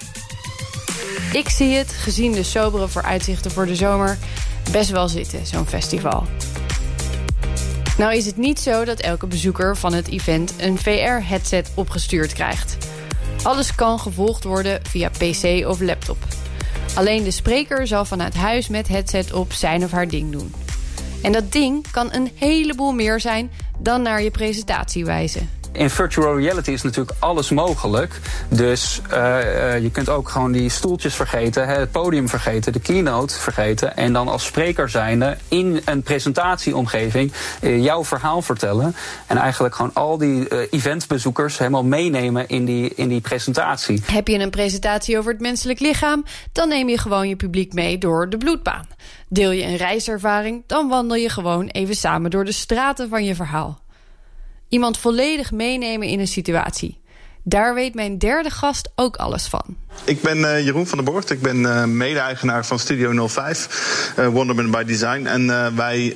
Ik 1.34 1.50
zie 1.50 1.76
het, 1.76 1.92
gezien 1.92 2.32
de 2.32 2.44
sobere 2.44 2.88
vooruitzichten 2.88 3.52
voor 3.52 3.66
de 3.66 3.76
zomer, 3.76 4.18
best 4.72 4.90
wel 4.90 5.08
zitten, 5.08 5.46
zo'n 5.46 5.68
festival. 5.68 6.26
Nou 7.98 8.16
is 8.16 8.26
het 8.26 8.38
niet 8.38 8.60
zo 8.60 8.86
dat 8.86 9.00
elke 9.00 9.28
bezoeker 9.28 9.78
van 9.78 9.94
het 9.94 10.08
event 10.08 10.54
een 10.58 10.78
VR-headset 10.78 11.72
opgestuurd 11.74 12.34
krijgt. 12.34 12.78
Alles 13.44 13.76
kan 13.76 14.00
gevolgd 14.00 14.44
worden 14.44 14.80
via 14.86 15.10
PC 15.10 15.68
of 15.68 15.80
laptop. 15.80 16.18
Alleen 16.96 17.24
de 17.24 17.32
spreker 17.32 17.88
zal 17.88 18.06
vanuit 18.06 18.36
huis 18.36 18.68
met 18.68 18.88
headset 18.88 19.34
op 19.34 19.54
zijn 19.54 19.84
of 19.84 19.92
haar 19.92 20.08
ding 20.08 20.32
doen. 20.32 20.54
En 21.22 21.32
dat 21.32 21.52
ding 21.52 21.92
kan 21.92 22.14
een 22.14 22.32
heleboel 22.36 22.92
meer 22.92 23.20
zijn 23.20 23.52
dan 23.80 24.02
naar 24.02 24.22
je 24.22 24.32
presentatie 24.32 25.06
wijzen. 25.06 25.50
In 25.74 25.90
virtual 25.90 26.40
reality 26.40 26.72
is 26.72 26.82
natuurlijk 26.82 27.18
alles 27.20 27.50
mogelijk. 27.50 28.20
Dus 28.50 29.02
uh, 29.12 29.80
je 29.82 29.90
kunt 29.92 30.10
ook 30.10 30.30
gewoon 30.30 30.52
die 30.52 30.70
stoeltjes 30.70 31.16
vergeten, 31.16 31.68
het 31.68 31.92
podium 31.92 32.30
vergeten, 32.30 32.74
de 32.74 32.80
keynote 32.80 33.40
vergeten. 33.40 33.98
En 33.98 34.14
dan 34.14 34.28
als 34.28 34.46
spreker 34.46 34.90
zijnde 34.90 35.38
in 35.48 35.82
een 35.86 36.02
presentatieomgeving 36.02 37.32
uh, 37.62 37.84
jouw 37.84 38.04
verhaal 38.04 38.42
vertellen. 38.42 38.96
En 39.28 39.38
eigenlijk 39.38 39.76
gewoon 39.76 39.94
al 39.94 40.18
die 40.18 40.70
eventbezoekers 40.70 41.58
helemaal 41.58 41.84
meenemen 41.84 42.48
in 42.48 42.66
die, 42.66 42.94
in 42.96 43.08
die 43.08 43.22
presentatie. 43.22 44.02
Heb 44.06 44.28
je 44.28 44.40
een 44.40 44.50
presentatie 44.50 45.18
over 45.18 45.32
het 45.32 45.42
menselijk 45.42 45.80
lichaam? 45.80 46.26
Dan 46.52 46.70
neem 46.70 46.90
je 46.90 46.98
gewoon 46.98 47.30
je 47.30 47.36
publiek 47.36 47.74
mee 47.74 47.98
door 47.98 48.30
de 48.30 48.38
bloedbaan. 48.38 48.88
Deel 49.28 49.52
je 49.52 49.64
een 49.64 49.78
reiservaring? 49.78 50.64
Dan 50.68 50.88
wandel 50.88 51.18
je 51.18 51.30
gewoon 51.30 51.68
even 51.68 51.96
samen 51.96 52.32
door 52.32 52.46
de 52.46 52.52
straten 52.52 53.10
van 53.10 53.26
je 53.26 53.36
verhaal. 53.36 53.80
Iemand 54.72 54.98
volledig 54.98 55.52
meenemen 55.52 56.08
in 56.08 56.20
een 56.20 56.28
situatie. 56.28 57.00
Daar 57.44 57.74
weet 57.74 57.94
mijn 57.94 58.18
derde 58.18 58.50
gast 58.50 58.90
ook 58.96 59.16
alles 59.16 59.48
van. 59.48 59.78
Ik 60.04 60.22
ben 60.22 60.38
uh, 60.38 60.66
Jeroen 60.66 60.88
van 60.88 60.98
der 60.98 61.12
Borgt. 61.12 61.30
Ik 61.30 61.42
ben 61.42 61.58
uh, 61.58 61.84
mede-eigenaar 61.84 62.66
van 62.66 62.80
Studio 62.80 63.28
05, 63.28 64.14
uh, 64.20 64.28
Wonderman 64.28 64.72
by 64.72 64.84
Design. 64.84 65.26
En 65.26 65.76
wij 65.76 66.14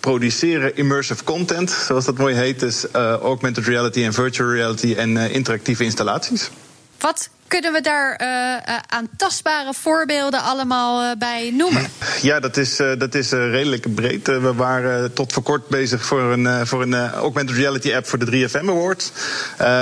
produceren 0.00 0.76
immersive 0.76 1.24
content, 1.24 1.70
zoals 1.70 2.04
dat 2.04 2.18
mooi 2.18 2.34
heet. 2.34 2.60
Dus 2.60 2.90
augmented 2.92 3.66
reality 3.66 4.04
en 4.04 4.12
virtual 4.12 4.50
reality 4.50 4.94
en 4.94 5.16
interactieve 5.16 5.84
installaties. 5.84 6.50
Wat 6.98 7.30
kunnen 7.48 7.72
we 7.72 7.80
daar 7.80 8.20
uh, 8.22 8.28
uh, 8.28 8.78
aan 8.88 9.08
tastbare 9.16 9.74
voorbeelden 9.74 10.42
allemaal 10.42 11.04
uh, 11.04 11.10
bij 11.18 11.50
noemen? 11.56 11.86
Ja, 12.22 12.40
dat 12.40 12.56
is, 12.56 12.76
dat 12.76 13.14
is 13.14 13.30
redelijk 13.30 13.94
breed. 13.94 14.26
we 14.26 14.54
waren 14.54 15.12
tot 15.12 15.32
voor 15.32 15.42
kort 15.42 15.68
bezig 15.68 16.04
voor 16.04 16.20
een, 16.20 16.66
voor 16.66 16.82
een 16.82 17.10
augmented 17.10 17.56
reality 17.56 17.94
app 17.94 18.06
voor 18.06 18.18
de 18.18 18.48
3FM 18.48 18.68
Awards. 18.68 19.10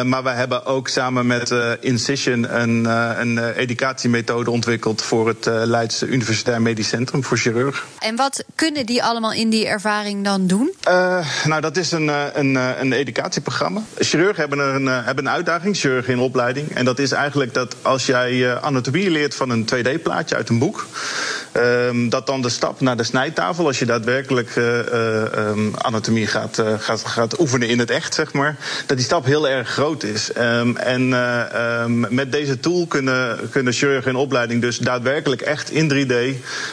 maar 0.05 0.23
we 0.23 0.31
hebben 0.31 0.67
ook 0.67 0.89
samen 0.89 1.27
met 1.27 1.55
Incision 1.81 2.61
een, 2.61 2.85
een 3.21 3.53
educatiemethode 3.53 4.51
ontwikkeld 4.51 5.03
voor 5.03 5.29
het 5.29 5.47
Leidse 5.47 6.07
Universitair 6.07 6.63
Medisch 6.63 6.89
Centrum 6.89 7.25
voor 7.25 7.37
chirurg. 7.37 7.87
En 7.99 8.17
wat 8.17 8.45
kunnen 8.55 8.87
die 8.87 9.03
allemaal 9.03 9.33
in 9.33 9.51
die 9.51 9.67
ervaring 9.67 10.25
dan 10.25 10.47
doen? 10.47 10.75
nou, 11.45 11.61
dat 11.61 11.77
is 11.77 11.93
een, 11.93 12.09
een, 12.39 12.55
een 12.55 12.93
educatieprogramma. 12.93 13.83
Chirurgen 13.99 14.41
hebben 14.41 14.59
een, 14.59 14.87
hebben 14.87 15.27
een 15.27 15.33
uitdaging, 15.33 15.77
chirurgen 15.77 16.13
in 16.13 16.19
opleiding. 16.19 16.75
En 16.75 16.85
dat 16.85 16.99
is 16.99 17.13
eigenlijk 17.13 17.54
dat 17.55 17.77
als 17.83 18.07
jij 18.07 18.51
eh, 18.51 18.63
anatomie 18.63 19.11
leert 19.11 19.35
van 19.35 19.51
een 19.51 19.69
2D-plaatje 19.75 20.37
uit 20.37 20.49
een 20.49 20.59
boek, 20.59 20.87
um, 21.57 22.09
dat 22.09 22.27
dan 22.27 22.43
de 22.43 22.49
stap 22.49 22.81
naar 22.81 22.97
de 22.97 23.03
snijtafel, 23.03 23.67
als 23.67 23.79
je 23.79 23.85
daadwerkelijk 23.85 24.57
uh, 24.57 24.79
um, 25.49 25.75
anatomie 25.75 26.27
gaat, 26.27 26.63
gaat, 26.79 27.05
gaat 27.05 27.41
oefenen 27.41 27.69
in 27.69 27.79
het 27.79 27.91
echt, 27.91 28.15
zeg 28.15 28.33
maar, 28.33 28.57
dat 28.87 28.97
die 28.97 29.07
stap 29.07 29.25
heel 29.25 29.49
erg 29.49 29.69
groot 29.69 30.03
is. 30.03 30.31
Um, 30.39 30.77
en 30.77 31.09
met 32.15 32.33
deze 32.33 32.61
tool 32.61 32.87
kunnen, 32.87 33.51
kunnen 33.51 33.73
chirurgen 33.73 34.11
in 34.11 34.17
opleiding 34.17 34.61
dus 34.61 34.79
daadwerkelijk 34.79 35.41
echt 35.41 35.71
in 35.71 35.93
3D 35.93 36.15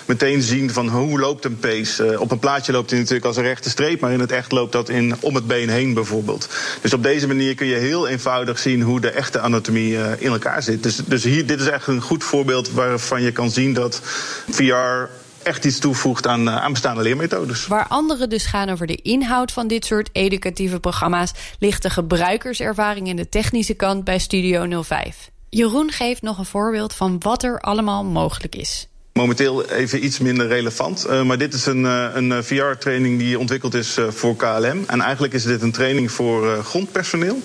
meteen 0.05 0.41
zien 0.41 0.71
van 0.71 0.87
hoe 0.87 1.19
loopt 1.19 1.45
een 1.45 1.59
pace. 1.59 2.19
op 2.19 2.31
een 2.31 2.39
plaatje 2.39 2.71
loopt 2.71 2.89
hij 2.89 2.99
natuurlijk 2.99 3.25
als 3.25 3.37
een 3.37 3.43
rechte 3.43 3.69
streep, 3.69 3.99
maar 3.99 4.11
in 4.11 4.19
het 4.19 4.31
echt 4.31 4.51
loopt 4.51 4.71
dat 4.71 4.89
in, 4.89 5.15
om 5.19 5.35
het 5.35 5.47
been 5.47 5.69
heen 5.69 5.93
bijvoorbeeld. 5.93 6.47
Dus 6.81 6.93
op 6.93 7.03
deze 7.03 7.27
manier 7.27 7.55
kun 7.55 7.67
je 7.67 7.75
heel 7.75 8.07
eenvoudig 8.07 8.59
zien 8.59 8.81
hoe 8.81 8.99
de 8.99 9.09
echte 9.09 9.39
anatomie 9.39 9.97
in 10.17 10.31
elkaar 10.31 10.63
zit. 10.63 10.70
Dus, 10.79 10.95
dus 10.95 11.23
hier, 11.23 11.45
dit 11.45 11.59
is 11.59 11.67
echt 11.67 11.87
een 11.87 12.01
goed 12.01 12.23
voorbeeld 12.23 12.71
waarvan 12.71 13.21
je 13.21 13.31
kan 13.31 13.51
zien 13.51 13.73
dat 13.73 14.01
VR 14.49 15.09
echt 15.43 15.65
iets 15.65 15.79
toevoegt 15.79 16.27
aan, 16.27 16.47
eh, 16.47 16.55
aan 16.55 16.71
bestaande 16.71 17.01
leermethodes. 17.01 17.67
Waar 17.67 17.87
anderen 17.87 18.29
dus 18.29 18.45
gaan 18.45 18.69
over 18.69 18.87
de 18.87 18.95
inhoud 18.95 19.51
van 19.51 19.67
dit 19.67 19.85
soort 19.85 20.09
educatieve 20.11 20.79
programma's, 20.79 21.31
ligt 21.59 21.81
de 21.81 21.89
gebruikerservaring 21.89 23.09
en 23.09 23.15
de 23.15 23.29
technische 23.29 23.73
kant 23.73 24.03
bij 24.03 24.19
Studio 24.19 24.83
05. 24.83 25.31
Jeroen 25.49 25.91
geeft 25.91 26.21
nog 26.21 26.37
een 26.37 26.45
voorbeeld 26.45 26.93
van 26.93 27.15
wat 27.19 27.43
er 27.43 27.59
allemaal 27.59 28.03
mogelijk 28.03 28.55
is. 28.55 28.87
Momenteel 29.13 29.65
even 29.65 30.05
iets 30.05 30.19
minder 30.19 30.47
relevant. 30.47 31.05
Uh, 31.09 31.23
maar 31.23 31.37
dit 31.37 31.53
is 31.53 31.65
een, 31.65 31.83
uh, 31.83 32.07
een 32.13 32.43
VR-training 32.43 33.19
die 33.19 33.39
ontwikkeld 33.39 33.73
is 33.73 33.97
voor 34.09 34.35
KLM. 34.35 34.83
En 34.87 35.01
eigenlijk 35.01 35.33
is 35.33 35.43
dit 35.43 35.61
een 35.61 35.71
training 35.71 36.11
voor 36.11 36.63
grondpersoneel. 36.63 37.41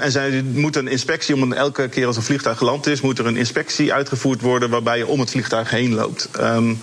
en 0.00 0.12
zij 0.12 0.42
moeten 0.42 0.86
een 0.86 0.92
inspectie, 0.92 1.34
omdat 1.34 1.58
elke 1.58 1.88
keer 1.88 2.06
als 2.06 2.16
een 2.16 2.22
vliegtuig 2.22 2.58
geland 2.58 2.86
is, 2.86 3.00
moet 3.00 3.18
er 3.18 3.26
een 3.26 3.36
inspectie 3.36 3.92
uitgevoerd 3.92 4.40
worden 4.40 4.70
waarbij 4.70 4.98
je 4.98 5.06
om 5.06 5.20
het 5.20 5.30
vliegtuig 5.30 5.70
heen 5.70 5.94
loopt. 5.94 6.28
Um, 6.40 6.80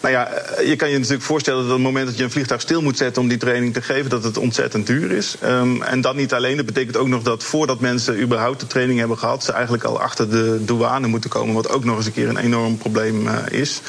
nou 0.00 0.14
ja, 0.14 0.28
je 0.64 0.76
kan 0.76 0.90
je 0.90 0.96
natuurlijk 0.96 1.22
voorstellen 1.22 1.60
dat 1.60 1.70
op 1.70 1.76
het 1.76 1.86
moment 1.86 2.06
dat 2.06 2.16
je 2.16 2.24
een 2.24 2.30
vliegtuig 2.30 2.60
stil 2.60 2.82
moet 2.82 2.96
zetten 2.96 3.22
om 3.22 3.28
die 3.28 3.38
training 3.38 3.74
te 3.74 3.82
geven, 3.82 4.10
dat 4.10 4.24
het 4.24 4.38
ontzettend 4.38 4.86
duur 4.86 5.10
is. 5.10 5.36
Um, 5.44 5.82
en 5.82 6.00
dat 6.00 6.14
niet 6.14 6.32
alleen, 6.32 6.56
dat 6.56 6.66
betekent 6.66 6.96
ook 6.96 7.08
nog 7.08 7.22
dat 7.22 7.44
voordat 7.44 7.80
mensen 7.80 8.20
überhaupt 8.20 8.60
de 8.60 8.66
training 8.66 8.98
hebben 8.98 9.18
gehad, 9.18 9.44
ze 9.44 9.52
eigenlijk 9.52 9.84
al 9.84 10.00
achter 10.00 10.30
de 10.30 10.64
douane 10.64 11.06
moeten 11.06 11.30
komen, 11.30 11.54
wat 11.54 11.68
ook 11.68 11.84
nog 11.84 11.96
eens 11.96 12.06
een 12.06 12.12
keer 12.12 12.28
een 12.28 12.36
enorm 12.36 12.78
probleem 12.78 13.26
uh, 13.26 13.34
is. 13.50 13.80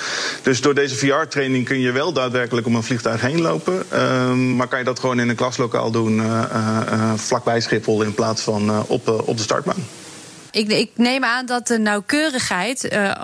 Dus 0.41 0.61
door 0.61 0.73
deze 0.73 0.95
VR-training 0.95 1.65
kun 1.65 1.79
je 1.79 1.91
wel 1.91 2.13
daadwerkelijk 2.13 2.67
om 2.67 2.75
een 2.75 2.83
vliegtuig 2.83 3.21
heen 3.21 3.41
lopen, 3.41 3.83
um, 3.93 4.55
maar 4.55 4.67
kan 4.67 4.79
je 4.79 4.85
dat 4.85 4.99
gewoon 4.99 5.19
in 5.19 5.29
een 5.29 5.35
klaslokaal 5.35 5.91
doen, 5.91 6.17
uh, 6.17 7.13
vlakbij 7.15 7.61
Schiphol 7.61 8.01
in 8.01 8.13
plaats 8.13 8.41
van 8.41 8.85
op, 8.87 9.07
op 9.25 9.37
de 9.37 9.43
startbaan. 9.43 9.98
Ik, 10.51 10.67
ik, 10.67 10.91
neem 10.95 11.23
aan 11.23 11.45
dat 11.45 11.67
de 11.67 11.77
nauwkeurigheid, 11.77 12.93
uh, 12.93 13.15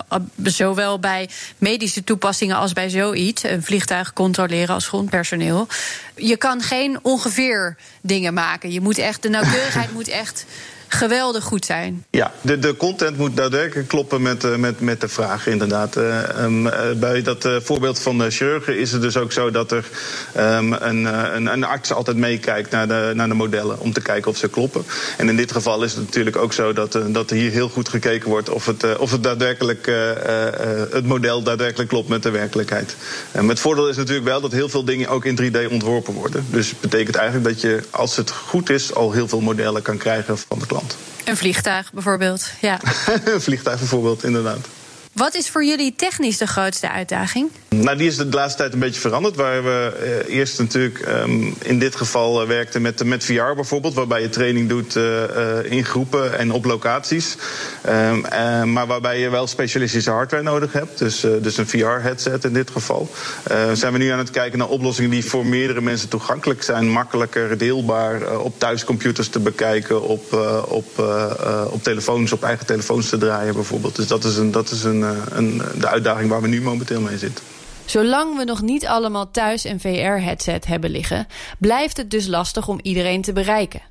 zowel 0.43 0.99
bij 0.99 1.29
medische 1.57 2.03
toepassingen 2.03 2.55
als 2.55 2.73
bij 2.73 2.89
zoiets, 2.89 3.43
een 3.43 3.63
vliegtuig 3.63 4.13
controleren 4.13 4.73
als 4.73 4.87
grondpersoneel, 4.87 5.67
je 6.15 6.37
kan 6.37 6.61
geen 6.61 6.99
ongeveer 7.01 7.75
dingen 8.01 8.33
maken. 8.33 8.71
Je 8.71 8.81
moet 8.81 8.97
echt, 8.97 9.21
de 9.21 9.29
nauwkeurigheid 9.29 9.93
moet 9.99 10.07
echt 10.07 10.45
geweldig 10.95 11.43
goed 11.43 11.65
zijn. 11.65 12.05
Ja, 12.09 12.31
de, 12.41 12.59
de 12.59 12.75
content 12.75 13.17
moet 13.17 13.37
daadwerkelijk 13.37 13.87
kloppen 13.87 14.21
met, 14.21 14.43
uh, 14.43 14.55
met, 14.55 14.79
met 14.79 15.01
de 15.01 15.07
vraag, 15.07 15.47
inderdaad. 15.47 15.97
Uh, 15.97 16.43
um, 16.43 16.69
bij 16.99 17.21
dat 17.21 17.47
voorbeeld 17.63 17.99
van 17.99 18.17
de 18.17 18.29
chirurgen 18.29 18.79
is 18.79 18.91
het 18.91 19.01
dus 19.01 19.17
ook 19.17 19.31
zo 19.31 19.51
dat 19.51 19.71
er 19.71 19.85
um, 20.37 20.73
een, 20.73 21.05
een, 21.35 21.45
een, 21.45 21.63
arts 21.63 21.91
altijd 21.91 22.17
meekijkt 22.17 22.71
naar 22.71 22.87
de, 22.87 23.11
naar 23.15 23.27
de 23.27 23.33
modellen 23.33 23.79
om 23.79 23.93
te 23.93 24.01
kijken 24.01 24.31
of 24.31 24.37
ze 24.37 24.49
kloppen. 24.49 24.85
En 25.17 25.29
in 25.29 25.35
dit 25.35 25.51
geval 25.51 25.83
is 25.83 25.93
het 25.93 26.05
natuurlijk 26.05 26.35
ook 26.35 26.53
zo 26.53 26.73
dat, 26.73 26.99
dat 27.07 27.29
er 27.29 27.35
hier 27.35 27.51
heel 27.51 27.69
goed 27.69 27.89
gekeken 27.89 28.29
wordt 28.29 28.49
of 28.49 28.65
het, 28.65 28.97
of 28.97 29.11
het 29.11 29.23
daadwerkelijk 29.23 29.85
het 30.91 31.05
model 31.05 31.43
daadwerkelijk 31.43 31.89
klopt 31.89 32.09
met 32.09 32.23
de 32.23 32.29
werkelijkheid. 32.29 32.95
Um, 33.35 33.49
het 33.49 33.59
voordeel 33.59 33.89
is 33.89 33.97
natuurlijk 33.97 34.25
wel 34.25 34.41
dat 34.41 34.51
heel 34.51 34.69
veel 34.69 34.85
dingen 34.85 35.09
ook 35.09 35.25
in 35.25 35.39
3D 35.41 35.71
ontworpen 35.71 36.13
worden. 36.13 36.45
Dus 36.49 36.69
het 36.69 36.79
betekent 36.79 37.15
eigenlijk 37.15 37.47
dat 37.47 37.61
je, 37.61 37.83
als 37.89 38.15
het 38.15 38.31
goed 38.31 38.69
is, 38.69 38.93
al 38.93 39.11
heel 39.11 39.27
veel 39.27 39.41
modellen 39.41 39.81
kan 39.81 39.97
krijgen 39.97 40.37
van 40.37 40.59
de 40.59 40.65
klant. 40.65 40.84
Een 41.25 41.37
vliegtuig 41.37 41.93
bijvoorbeeld, 41.93 42.51
ja. 42.61 42.79
een 43.33 43.41
vliegtuig 43.41 43.79
bijvoorbeeld, 43.79 44.23
inderdaad. 44.23 44.67
Wat 45.15 45.35
is 45.35 45.49
voor 45.49 45.65
jullie 45.65 45.93
technisch 45.95 46.37
de 46.37 46.47
grootste 46.47 46.89
uitdaging? 46.89 47.49
Nou, 47.69 47.97
die 47.97 48.07
is 48.07 48.17
de 48.17 48.27
laatste 48.29 48.57
tijd 48.57 48.73
een 48.73 48.79
beetje 48.79 48.99
veranderd. 48.99 49.35
Waar 49.35 49.63
we 49.63 49.93
eh, 50.27 50.35
eerst 50.35 50.59
natuurlijk 50.59 51.07
um, 51.07 51.55
in 51.61 51.79
dit 51.79 51.95
geval 51.95 52.41
uh, 52.41 52.47
werkten 52.47 52.81
met, 52.81 53.03
met 53.03 53.23
VR 53.23 53.53
bijvoorbeeld, 53.55 53.93
waarbij 53.93 54.21
je 54.21 54.29
training 54.29 54.69
doet 54.69 54.95
uh, 54.95 55.23
in 55.63 55.85
groepen 55.85 56.37
en 56.37 56.51
op 56.51 56.65
locaties. 56.65 57.35
Um, 57.89 58.71
maar 58.73 58.87
waarbij 58.87 59.19
je 59.19 59.29
wel 59.29 59.47
specialistische 59.47 60.11
hardware 60.11 60.43
nodig 60.43 60.73
hebt. 60.73 60.97
Dus, 60.97 61.19
dus 61.41 61.57
een 61.57 61.67
VR-headset 61.67 62.43
in 62.43 62.53
dit 62.53 62.69
geval. 62.69 63.09
zijn 63.73 63.93
we 63.93 63.97
nu 63.97 64.09
aan 64.09 64.17
het 64.17 64.29
kijken 64.29 64.59
naar 64.59 64.67
oplossingen 64.67 65.11
die 65.11 65.25
voor 65.25 65.45
meerdere 65.45 65.81
mensen 65.81 66.09
toegankelijk 66.09 66.63
zijn, 66.63 66.89
makkelijker 66.89 67.57
deelbaar 67.57 68.39
op 68.39 68.59
thuiscomputers 68.59 69.27
te 69.27 69.39
bekijken, 69.39 70.01
op, 70.01 70.33
op, 70.67 70.99
op 71.69 71.83
telefoons, 71.83 72.31
op 72.31 72.43
eigen 72.43 72.65
telefoons 72.65 73.09
te 73.09 73.17
draaien 73.17 73.53
bijvoorbeeld. 73.53 73.95
Dus 73.95 74.07
dat 74.07 74.23
is, 74.23 74.37
een, 74.37 74.51
dat 74.51 74.71
is 74.71 74.83
een, 74.83 75.04
een, 75.29 75.61
de 75.79 75.87
uitdaging 75.87 76.29
waar 76.29 76.41
we 76.41 76.47
nu 76.47 76.61
momenteel 76.61 77.01
mee 77.01 77.17
zitten. 77.17 77.43
Zolang 77.85 78.37
we 78.37 78.43
nog 78.43 78.61
niet 78.61 78.85
allemaal 78.85 79.31
thuis 79.31 79.63
een 79.63 79.79
VR-headset 79.79 80.65
hebben 80.65 80.89
liggen, 80.89 81.27
blijft 81.59 81.97
het 81.97 82.11
dus 82.11 82.27
lastig 82.27 82.67
om 82.67 82.79
iedereen 82.81 83.21
te 83.21 83.33
bereiken. 83.33 83.81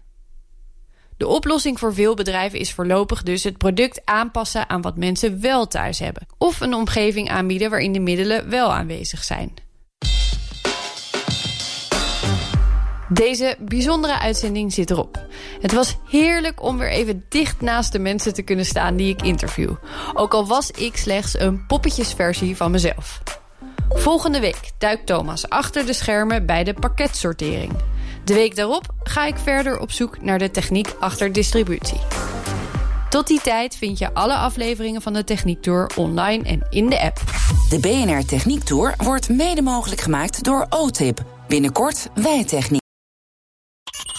De 1.16 1.26
oplossing 1.26 1.78
voor 1.78 1.94
veel 1.94 2.14
bedrijven 2.14 2.58
is 2.58 2.72
voorlopig 2.72 3.22
dus 3.22 3.44
het 3.44 3.58
product 3.58 4.00
aanpassen 4.04 4.68
aan 4.68 4.82
wat 4.82 4.96
mensen 4.96 5.40
wel 5.40 5.66
thuis 5.66 5.98
hebben. 5.98 6.26
Of 6.38 6.60
een 6.60 6.74
omgeving 6.74 7.30
aanbieden 7.30 7.70
waarin 7.70 7.92
de 7.92 8.00
middelen 8.00 8.50
wel 8.50 8.72
aanwezig 8.72 9.24
zijn. 9.24 9.54
Deze 13.08 13.56
bijzondere 13.60 14.18
uitzending 14.18 14.72
zit 14.72 14.90
erop. 14.90 15.26
Het 15.60 15.72
was 15.72 15.96
heerlijk 16.08 16.62
om 16.62 16.78
weer 16.78 16.90
even 16.90 17.24
dicht 17.28 17.60
naast 17.60 17.92
de 17.92 17.98
mensen 17.98 18.34
te 18.34 18.42
kunnen 18.42 18.64
staan 18.64 18.96
die 18.96 19.12
ik 19.12 19.22
interview. 19.22 19.74
Ook 20.14 20.34
al 20.34 20.46
was 20.46 20.70
ik 20.70 20.96
slechts 20.96 21.38
een 21.38 21.66
poppetjesversie 21.66 22.56
van 22.56 22.70
mezelf. 22.70 23.22
Volgende 23.88 24.40
week 24.40 24.70
duikt 24.78 25.06
Thomas 25.06 25.48
achter 25.48 25.86
de 25.86 25.92
schermen 25.92 26.46
bij 26.46 26.64
de 26.64 26.74
pakketsortering. 26.74 27.72
De 28.24 28.34
week 28.34 28.56
daarop 28.56 28.84
ga 29.02 29.26
ik 29.26 29.36
verder 29.36 29.78
op 29.78 29.90
zoek 29.90 30.22
naar 30.22 30.38
de 30.38 30.50
techniek 30.50 30.94
achter 31.00 31.32
distributie. 31.32 32.00
Tot 33.14 33.26
die 33.26 33.40
tijd 33.40 33.76
vind 33.76 33.98
je 33.98 34.14
alle 34.14 34.34
afleveringen 34.34 35.02
van 35.02 35.12
de 35.12 35.24
Techniek 35.24 35.62
Tour 35.62 35.90
online 35.96 36.44
en 36.44 36.66
in 36.70 36.90
de 36.90 37.00
app. 37.00 37.20
De 37.68 37.78
BNR 37.80 38.24
Techniek 38.24 38.62
Tour 38.62 38.94
wordt 38.96 39.28
mede 39.28 39.62
mogelijk 39.62 40.00
gemaakt 40.00 40.44
door 40.44 40.66
OTIP. 40.68 41.22
Binnenkort 41.48 42.08
wij 42.14 42.44
techniek. 42.44 42.83